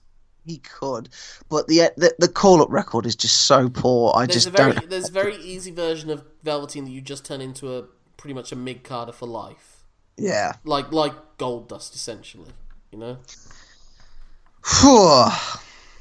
He 0.47 0.59
could, 0.59 1.09
but 1.49 1.67
the 1.69 1.91
the, 1.97 2.15
the 2.19 2.29
call 2.29 2.61
up 2.63 2.69
record 2.71 3.07
is 3.07 3.17
just 3.17 3.43
so 3.47 3.69
poor. 3.71 4.13
I 4.15 4.27
There's 4.27 4.45
just 4.45 4.47
a 4.49 4.51
very 4.51 4.73
don't. 4.75 4.91
there's 4.91 5.09
a 5.09 5.13
very 5.13 5.37
easy 5.37 5.71
version 5.71 6.11
of 6.11 6.23
Velveteen 6.43 6.85
that 6.85 6.91
you 6.91 7.01
just 7.01 7.25
turn 7.25 7.41
into 7.41 7.77
a 7.77 7.85
pretty 8.19 8.35
much 8.35 8.53
a 8.53 8.57
mid 8.57 8.85
carder 8.85 9.13
for 9.13 9.27
life, 9.27 9.85
Yeah. 10.19 10.53
like 10.65 10.93
like 10.93 11.15
Goldust 11.39 11.95
essentially. 11.95 12.51
You 12.93 12.99
know. 12.99 13.19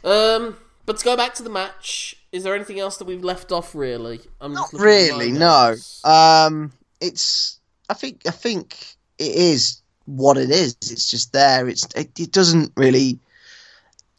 Um, 0.04 0.58
but 0.86 0.98
to 0.98 1.06
go 1.06 1.16
back 1.16 1.34
to 1.36 1.44
the 1.44 1.50
match, 1.50 2.16
is 2.32 2.44
there 2.44 2.56
anything 2.56 2.80
else 2.80 2.98
that 2.98 3.06
we've 3.06 3.24
left 3.24 3.52
off? 3.52 3.74
Really, 3.74 4.20
I'm 4.42 4.54
Not 4.54 4.72
just 4.72 4.84
really. 4.84 5.32
No. 5.32 5.76
Um. 6.04 6.72
It's. 7.00 7.60
I 7.90 7.94
think. 7.94 8.22
I 8.28 8.32
think 8.32 8.96
it 9.18 9.36
is 9.36 9.82
what 10.06 10.38
it 10.38 10.50
is. 10.50 10.76
It's 10.82 11.10
just 11.10 11.32
there. 11.34 11.68
It's. 11.70 11.86
It, 11.96 12.12
it 12.20 12.32
doesn't 12.32 12.74
really 12.76 13.20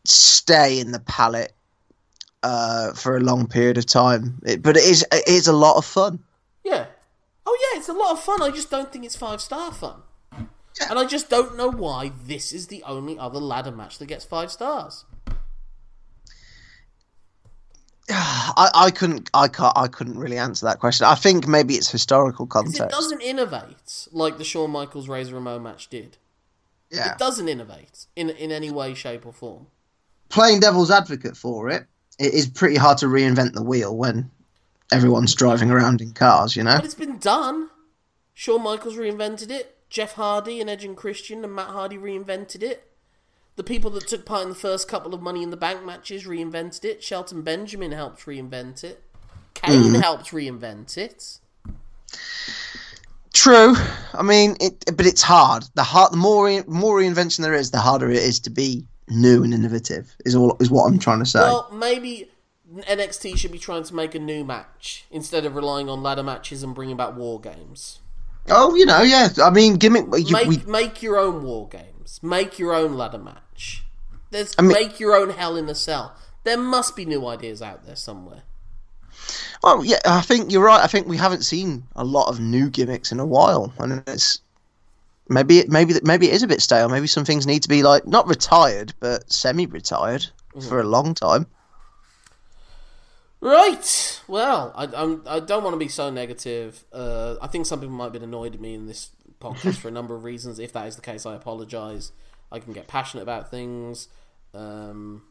stay 0.05 0.79
in 0.81 0.93
the 0.93 1.01
palate. 1.01 1.53
uh, 2.45 2.93
for 2.93 3.17
a 3.17 3.21
long 3.21 3.47
period 3.47 3.79
of 3.79 3.87
time. 3.87 4.39
It, 4.45 4.63
but 4.63 4.77
it 4.77 4.85
is 4.85 5.03
it 5.11 5.27
is 5.27 5.49
a 5.49 5.53
lot 5.53 5.77
of 5.79 5.85
fun. 5.87 6.19
Yeah. 6.63 6.87
Oh 7.47 7.59
yeah, 7.73 7.79
it's 7.79 7.89
a 7.89 7.95
lot 7.95 8.13
of 8.13 8.21
fun. 8.21 8.43
I 8.43 8.51
just 8.51 8.71
don't 8.71 8.93
think 8.93 9.05
it's 9.07 9.17
five 9.17 9.41
star 9.41 9.73
fun. 9.73 10.03
And 10.91 10.99
I 10.99 11.07
just 11.07 11.31
don't 11.31 11.57
know 11.57 11.71
why 11.71 12.11
this 12.27 12.53
is 12.53 12.67
the 12.67 12.83
only 12.83 13.19
other 13.19 13.39
ladder 13.39 13.71
match 13.71 13.97
that 13.99 14.07
gets 14.07 14.25
five 14.25 14.51
stars. 14.53 15.05
I, 18.11 18.71
I 18.75 18.91
couldn't 18.91 19.31
I 19.33 19.49
can't 19.49 19.73
I 19.77 19.89
couldn't 19.89 20.19
really 20.19 20.37
answer 20.37 20.67
that 20.67 20.81
question. 20.81 21.07
I 21.07 21.15
think 21.15 21.47
maybe 21.49 21.75
it's 21.75 21.91
historical 21.91 22.47
context. 22.47 22.81
It 22.81 22.91
doesn't 22.91 23.23
innovate 23.23 24.09
like 24.13 24.37
the 24.37 24.45
Shawn 24.45 24.71
Michaels 24.71 25.09
Razor 25.09 25.35
Ramon 25.35 25.63
match 25.63 25.89
did. 25.89 26.19
yeah. 26.91 27.13
It 27.13 27.19
doesn't 27.19 27.49
innovate 27.49 28.07
in 28.15 28.29
in 28.31 28.53
any 28.53 28.71
way, 28.71 28.93
shape, 28.95 29.25
or 29.25 29.33
form. 29.33 29.69
Playing 30.35 30.59
devil's 30.59 30.91
advocate 30.91 31.37
for 31.37 31.71
it, 31.71 31.87
it 32.19 32.35
is 32.35 32.49
pretty 32.49 32.75
hard 32.75 32.99
to 32.99 33.07
reinvent 33.07 33.53
the 33.53 33.63
wheel 33.63 33.97
when 33.97 34.29
everyone's 34.91 35.33
driving 35.33 35.71
around 35.71 36.01
in 36.01 36.13
cars. 36.13 36.57
You 36.57 36.65
know. 36.65 36.75
But 36.75 36.85
it's 36.85 36.95
been 36.95 37.19
done. 37.19 37.71
Shawn 38.35 38.65
Michaels 38.65 38.97
reinvented 38.97 39.53
it. 39.53 39.79
Jeff 39.89 40.15
Hardy 40.15 40.61
and 40.61 40.69
Edge 40.69 40.85
and 40.85 40.97
Christian 40.97 41.45
and 41.45 41.55
Matt 41.55 41.69
Hardy 41.69 41.97
reinvented 41.97 42.65
it. 42.65 42.91
The 43.55 43.63
people 43.63 43.91
that 43.91 44.09
took 44.09 44.27
part 44.27 44.43
in 44.43 44.49
the 44.49 44.57
first 44.57 44.89
couple 44.89 45.15
of 45.15 45.23
Money 45.23 45.45
in 45.45 45.51
the 45.51 45.57
Bank 45.57 45.85
matches 45.85 46.25
reinvented 46.25 46.85
it. 46.85 47.05
Shelton 47.05 47.43
Benjamin 47.43 47.93
helped 47.93 48.27
reinvent 48.27 48.83
it. 48.83 49.05
Kane 49.55 49.93
mm. 49.93 50.03
helped 50.03 50.33
reinvent 50.33 50.99
it. 50.99 51.39
True. 53.33 53.77
I 54.13 54.23
mean, 54.25 54.57
it, 54.59 54.85
but 54.97 55.07
it's 55.07 55.23
hard. 55.23 55.63
The 55.75 55.85
hard, 55.85 56.13
the 56.13 56.17
more 56.17 56.47
re- 56.47 56.65
more 56.67 56.99
reinvention 56.99 57.43
there 57.43 57.55
is, 57.55 57.71
the 57.71 57.79
harder 57.79 58.11
it 58.11 58.17
is 58.17 58.41
to 58.41 58.51
be 58.51 58.85
new 59.09 59.43
and 59.43 59.53
innovative. 59.55 60.15
Is 60.25 60.35
all 60.35 60.57
is 60.61 60.71
what 60.71 60.85
I'm 60.87 60.99
trying 60.99 61.21
to 61.21 61.27
say. 61.27 61.41
Well, 61.41 61.71
maybe 61.73 62.31
NXT 62.75 63.37
should 63.37 63.53
be 63.53 63.59
trying 63.59 63.85
to 63.85 63.95
make 63.95 64.15
a 64.15 64.19
new 64.19 64.45
match 64.45 65.05
instead 65.11 65.45
of 65.45 65.55
relying 65.55 65.89
on 65.89 66.03
ladder 66.03 66.23
matches 66.23 66.63
and 66.63 66.75
bringing 66.75 66.97
back 66.97 67.15
war 67.17 67.41
games. 67.41 68.01
oh, 68.49 68.75
you 68.75 68.87
know, 68.87 69.03
yeah. 69.03 69.29
I 69.43 69.51
mean, 69.51 69.77
gimmick. 69.77 70.07
You, 70.17 70.33
Make 70.33 70.49
we, 70.49 70.57
make 70.67 71.03
your 71.03 71.19
own 71.19 71.43
war 71.45 71.69
games. 71.69 72.21
Make 72.23 72.59
your 72.59 72.75
own 72.75 72.95
ladder 72.97 73.19
match. 73.19 73.85
There's 74.31 74.57
mean- 74.59 74.69
make 74.73 74.99
your 74.99 75.15
own 75.15 75.31
Hell 75.31 75.57
in 75.57 75.69
a 75.69 75.75
Cell. 75.75 76.17
There 76.45 76.59
must 76.59 76.95
be 76.97 77.05
new 77.07 77.27
ideas 77.27 77.63
out 77.63 77.87
there 77.87 77.97
somewhere. 77.97 78.43
Oh 79.63 79.83
yeah. 79.83 80.01
I 80.05 80.21
think 80.21 80.53
you're 80.53 80.65
right. 80.65 80.83
I 80.83 80.87
think 80.89 81.07
we 81.07 81.17
haven't 81.17 81.43
seen 81.45 81.85
a 81.97 82.05
lot 82.05 82.29
of 82.29 82.41
new 82.41 82.69
gimmicks 82.69 83.13
in 83.13 83.21
a 83.21 83.25
while, 83.25 83.73
and 83.79 84.03
it's 84.07 84.41
maybe 85.29 85.65
maybe 85.69 85.95
maybe 86.03 86.29
it 86.29 86.35
is 86.35 86.43
a 86.43 86.47
bit 86.47 86.61
stale. 86.61 86.89
Maybe 86.89 87.07
some 87.07 87.25
things 87.25 87.47
need 87.47 87.63
to 87.63 87.69
be 87.69 87.83
like 87.83 88.07
not 88.07 88.27
retired, 88.27 88.95
but 89.01 89.31
semi-retired 89.33 90.27
for 90.69 90.81
a 90.81 90.85
long 90.85 91.15
time. 91.15 91.47
Right. 93.41 94.23
Well, 94.27 94.73
I, 94.75 94.85
I'm, 94.85 95.23
I 95.27 95.39
don't 95.39 95.63
want 95.63 95.75
to 95.75 95.79
be 95.79 95.89
so 95.89 96.09
negative. 96.09 96.83
Uh, 96.91 97.37
I 97.43 97.47
think 97.47 97.67
some 97.67 97.79
people 97.79 97.95
might 97.95 98.05
have 98.05 98.13
been 98.15 98.23
annoyed 98.23 98.55
at 98.55 98.61
me 98.61 98.73
in 98.73 98.87
this 98.87 99.11
podcast 99.39 99.77
for 99.77 99.89
a 99.89 99.91
number 99.91 100.15
of 100.15 100.25
reasons. 100.33 100.59
If 100.59 100.73
that 100.73 100.87
is 100.87 100.97
the 100.97 101.03
case, 101.03 101.27
I 101.27 101.35
apologise. 101.35 102.13
I 102.51 102.59
can 102.59 102.73
get 102.73 102.89
passionate 102.89 103.23
about 103.23 103.51
things, 103.51 104.09
um, 104.55 105.25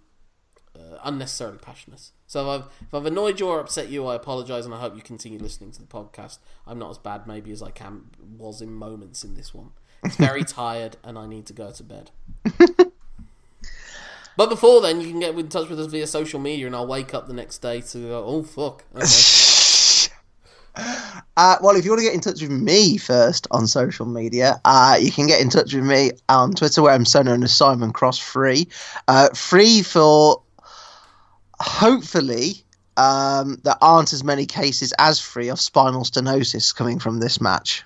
uh, 0.75 0.97
unnecessarily 1.03 1.57
passionate. 1.57 2.11
So 2.27 2.41
if 2.41 2.61
I've, 2.61 2.67
if 2.81 2.93
I've 2.93 3.05
annoyed 3.07 3.39
you 3.39 3.47
or 3.47 3.59
upset 3.59 3.89
you, 3.89 4.05
I 4.05 4.13
apologise, 4.13 4.65
and 4.65 4.75
I 4.75 4.79
hope 4.79 4.95
you 4.95 5.01
continue 5.01 5.39
listening 5.39 5.71
to 5.71 5.79
the 5.79 5.87
podcast. 5.87 6.37
I'm 6.67 6.77
not 6.77 6.91
as 6.91 6.99
bad 6.99 7.25
maybe 7.25 7.51
as 7.51 7.63
I 7.63 7.71
can 7.71 8.11
was 8.37 8.61
in 8.61 8.73
moments 8.73 9.23
in 9.23 9.33
this 9.33 9.55
one. 9.55 9.71
It's 10.03 10.15
very 10.15 10.43
tired, 10.45 10.97
and 11.03 11.17
I 11.17 11.25
need 11.25 11.45
to 11.47 11.53
go 11.53 11.71
to 11.71 11.83
bed. 11.83 12.11
But 14.35 14.49
before 14.49 14.81
then, 14.81 14.99
you 14.99 15.09
can 15.09 15.19
get 15.19 15.37
in 15.37 15.47
touch 15.47 15.69
with 15.69 15.79
us 15.79 15.87
via 15.87 16.07
social 16.07 16.39
media, 16.39 16.65
and 16.65 16.75
I'll 16.75 16.87
wake 16.87 17.13
up 17.13 17.27
the 17.27 17.33
next 17.33 17.59
day 17.59 17.81
to 17.81 17.97
go, 17.99 18.25
oh 18.25 18.43
fuck. 18.43 18.83
Okay. 18.95 19.05
Uh, 21.37 21.55
well, 21.61 21.75
if 21.75 21.85
you 21.85 21.91
want 21.91 21.99
to 21.99 22.03
get 22.03 22.15
in 22.15 22.19
touch 22.19 22.41
with 22.41 22.49
me 22.49 22.97
first 22.97 23.47
on 23.51 23.67
social 23.67 24.07
media, 24.07 24.59
uh, 24.65 24.97
you 24.99 25.11
can 25.11 25.27
get 25.27 25.39
in 25.39 25.47
touch 25.47 25.71
with 25.71 25.83
me 25.83 26.11
on 26.29 26.51
Twitter, 26.51 26.81
where 26.81 26.93
I'm 26.93 27.05
so 27.05 27.21
known 27.21 27.43
as 27.43 27.55
Simon 27.55 27.93
Cross 27.93 28.17
Free. 28.17 28.67
Uh, 29.07 29.29
free 29.29 29.83
for 29.83 30.41
hopefully 31.59 32.63
um, 32.97 33.59
there 33.63 33.77
aren't 33.81 34.13
as 34.13 34.23
many 34.23 34.47
cases 34.47 34.93
as 34.97 35.19
free 35.19 35.49
of 35.49 35.59
spinal 35.59 36.03
stenosis 36.03 36.75
coming 36.75 36.97
from 36.97 37.19
this 37.19 37.39
match. 37.39 37.83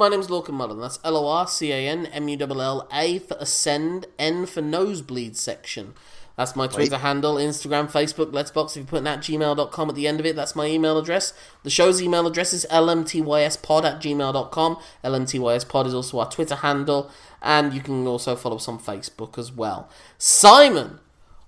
My 0.00 0.08
name's 0.08 0.28
Lorcan 0.28 0.54
Mullen. 0.54 0.80
That's 0.80 0.98
L 1.04 1.14
O 1.14 1.28
R 1.28 1.46
C 1.46 1.72
A 1.72 1.86
N 1.86 2.06
M 2.06 2.26
U 2.26 2.38
L 2.40 2.62
L 2.62 2.88
A 2.90 3.18
for 3.18 3.36
ascend, 3.38 4.06
N 4.18 4.46
for 4.46 4.62
nosebleed 4.62 5.36
section. 5.36 5.92
That's 6.38 6.56
my 6.56 6.68
Twitter 6.68 6.96
handle, 6.96 7.34
Instagram, 7.34 7.90
Facebook, 7.90 8.32
Letterboxd. 8.32 8.70
If 8.70 8.76
you're 8.76 8.84
putting 8.86 9.06
at 9.06 9.18
gmail.com 9.18 9.88
at 9.90 9.94
the 9.94 10.08
end 10.08 10.18
of 10.18 10.24
it, 10.24 10.36
that's 10.36 10.56
my 10.56 10.64
email 10.64 10.96
address. 10.96 11.34
The 11.64 11.68
show's 11.68 12.00
email 12.00 12.26
address 12.26 12.54
is 12.54 12.64
lmtyspod 12.70 13.84
at 13.84 14.00
gmail.com. 14.00 14.78
lmtyspod 15.04 15.86
is 15.86 15.92
also 15.92 16.18
our 16.20 16.30
Twitter 16.30 16.54
handle, 16.54 17.10
and 17.42 17.74
you 17.74 17.82
can 17.82 18.06
also 18.06 18.36
follow 18.36 18.56
us 18.56 18.68
on 18.68 18.78
Facebook 18.78 19.36
as 19.36 19.52
well. 19.52 19.90
Simon, 20.16 21.00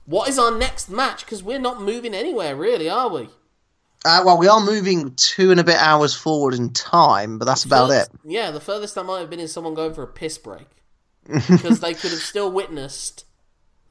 what 0.04 0.28
is 0.28 0.38
our 0.38 0.54
next 0.54 0.90
match? 0.90 1.24
Because 1.24 1.42
we're 1.42 1.58
not 1.58 1.80
moving 1.80 2.12
anywhere, 2.12 2.54
really, 2.54 2.90
are 2.90 3.08
we? 3.08 3.30
Uh, 4.04 4.22
well, 4.24 4.36
we 4.38 4.48
are 4.48 4.60
moving 4.60 5.14
two 5.14 5.50
and 5.50 5.60
a 5.60 5.64
bit 5.64 5.76
hours 5.76 6.14
forward 6.14 6.54
in 6.54 6.72
time, 6.72 7.38
but 7.38 7.44
that's 7.44 7.64
about 7.64 7.90
it. 7.90 8.08
Yeah, 8.24 8.50
the 8.50 8.60
furthest 8.60 8.94
that 8.96 9.04
might 9.04 9.20
have 9.20 9.30
been 9.30 9.40
is 9.40 9.52
someone 9.52 9.74
going 9.74 9.94
for 9.94 10.02
a 10.02 10.08
piss 10.08 10.38
break. 10.38 10.66
Because 11.48 11.78
they 11.78 11.94
could 11.94 12.10
have 12.10 12.20
still 12.20 12.50
witnessed 12.50 13.26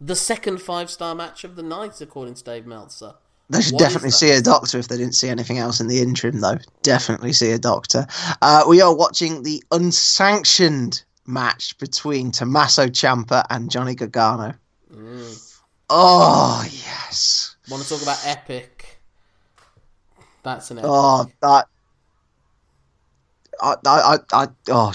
the 0.02 0.16
second 0.16 0.62
five 0.62 0.90
star 0.90 1.16
match 1.16 1.44
of 1.46 1.56
the 1.56 1.64
night, 1.64 2.02
according 2.02 2.34
to 2.34 2.44
Dave 2.44 2.66
Meltzer. 2.66 3.14
They 3.50 3.62
should 3.62 3.74
What 3.74 3.80
definitely 3.80 4.12
see 4.12 4.32
a 4.32 4.42
doctor 4.42 4.80
if 4.80 4.88
they 4.88 4.98
didn't 4.98 5.16
see 5.16 5.30
anything 5.30 5.58
else 5.58 5.80
in 5.80 5.88
the 5.88 6.00
interim, 6.00 6.42
though. 6.42 6.58
Definitely 6.84 7.34
see 7.34 7.52
a 7.52 7.60
doctor. 7.60 8.08
Uh, 8.42 8.64
we 8.68 8.82
are 8.82 8.96
watching 8.96 9.44
the 9.44 9.64
unsanctioned 9.72 11.04
match 11.26 11.78
between 11.78 12.32
Tommaso 12.32 12.88
Ciampa 12.88 13.46
and 13.50 13.70
Johnny 13.70 13.96
Gargano. 13.96 14.54
Oh 15.90 16.66
yes. 16.66 17.56
Want 17.70 17.84
to 17.84 17.90
talk 17.90 18.02
about 18.02 18.20
epic? 18.26 18.81
That's 20.44 20.72
an 20.72 20.80
epic. 20.80 20.90
Oh 20.92 21.26
that. 21.42 21.68
I 23.62 23.76
I 23.86 24.18
I, 24.34 24.48
oh. 24.70 24.94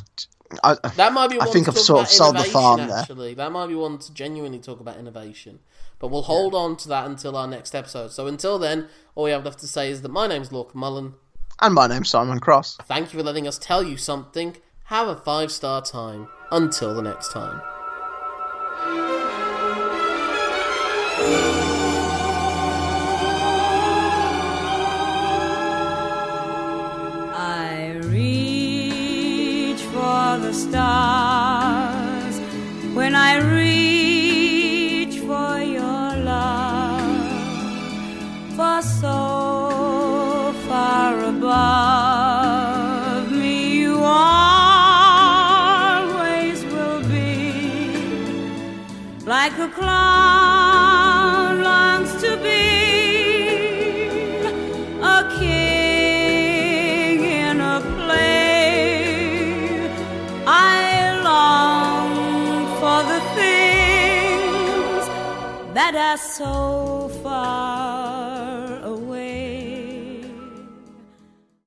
I, 0.62 0.76
that 0.96 1.12
might 1.12 1.28
be 1.30 1.40
I 1.40 1.46
think 1.46 1.68
I've 1.68 1.76
sort 1.76 2.02
of 2.02 2.08
sold 2.08 2.36
the 2.36 2.44
farm 2.44 2.86
there. 2.86 2.98
Actually, 2.98 3.34
that 3.34 3.50
might 3.50 3.66
be 3.66 3.74
one 3.74 3.98
to 3.98 4.12
genuinely 4.14 4.58
talk 4.60 4.80
about 4.80 4.96
innovation. 4.96 5.58
But 5.98 6.08
we'll 6.08 6.22
hold 6.22 6.54
on 6.54 6.76
to 6.78 6.88
that 6.88 7.06
until 7.06 7.36
our 7.36 7.46
next 7.48 7.74
episode. 7.74 8.10
So 8.12 8.26
until 8.26 8.58
then, 8.58 8.88
all 9.14 9.24
we 9.24 9.30
have 9.30 9.44
left 9.44 9.58
to 9.60 9.68
say 9.68 9.90
is 9.90 10.02
that 10.02 10.10
my 10.10 10.26
name's 10.26 10.50
Lorcan 10.50 10.74
Mullen. 10.74 11.14
and 11.60 11.74
my 11.74 11.86
name's 11.86 12.10
Simon 12.10 12.38
Cross. 12.38 12.76
Thank 12.84 13.12
you 13.12 13.18
for 13.18 13.24
letting 13.24 13.48
us 13.48 13.58
tell 13.58 13.82
you 13.82 13.96
something. 13.96 14.56
Have 14.84 15.08
a 15.08 15.16
five 15.16 15.50
star 15.50 15.82
time. 15.82 16.28
Until 16.52 16.94
the 16.94 17.02
next 17.02 17.32
time. 17.32 17.60
The 30.38 30.52
stars. 30.52 32.38
When 32.94 33.14
I 33.14 33.38
reach 33.38 35.20
for 35.20 35.60
your 35.60 36.16
love, 36.32 37.32
for 38.56 38.82
so 38.82 40.52
far 40.68 41.24
above 41.24 43.30
me 43.32 43.78
you 43.78 43.98
always 44.02 44.24
will 46.64 47.00
be 47.08 47.52
like 49.24 49.56
a 49.58 49.68
clown 49.68 50.25
so 66.16 67.10
far 67.22 67.85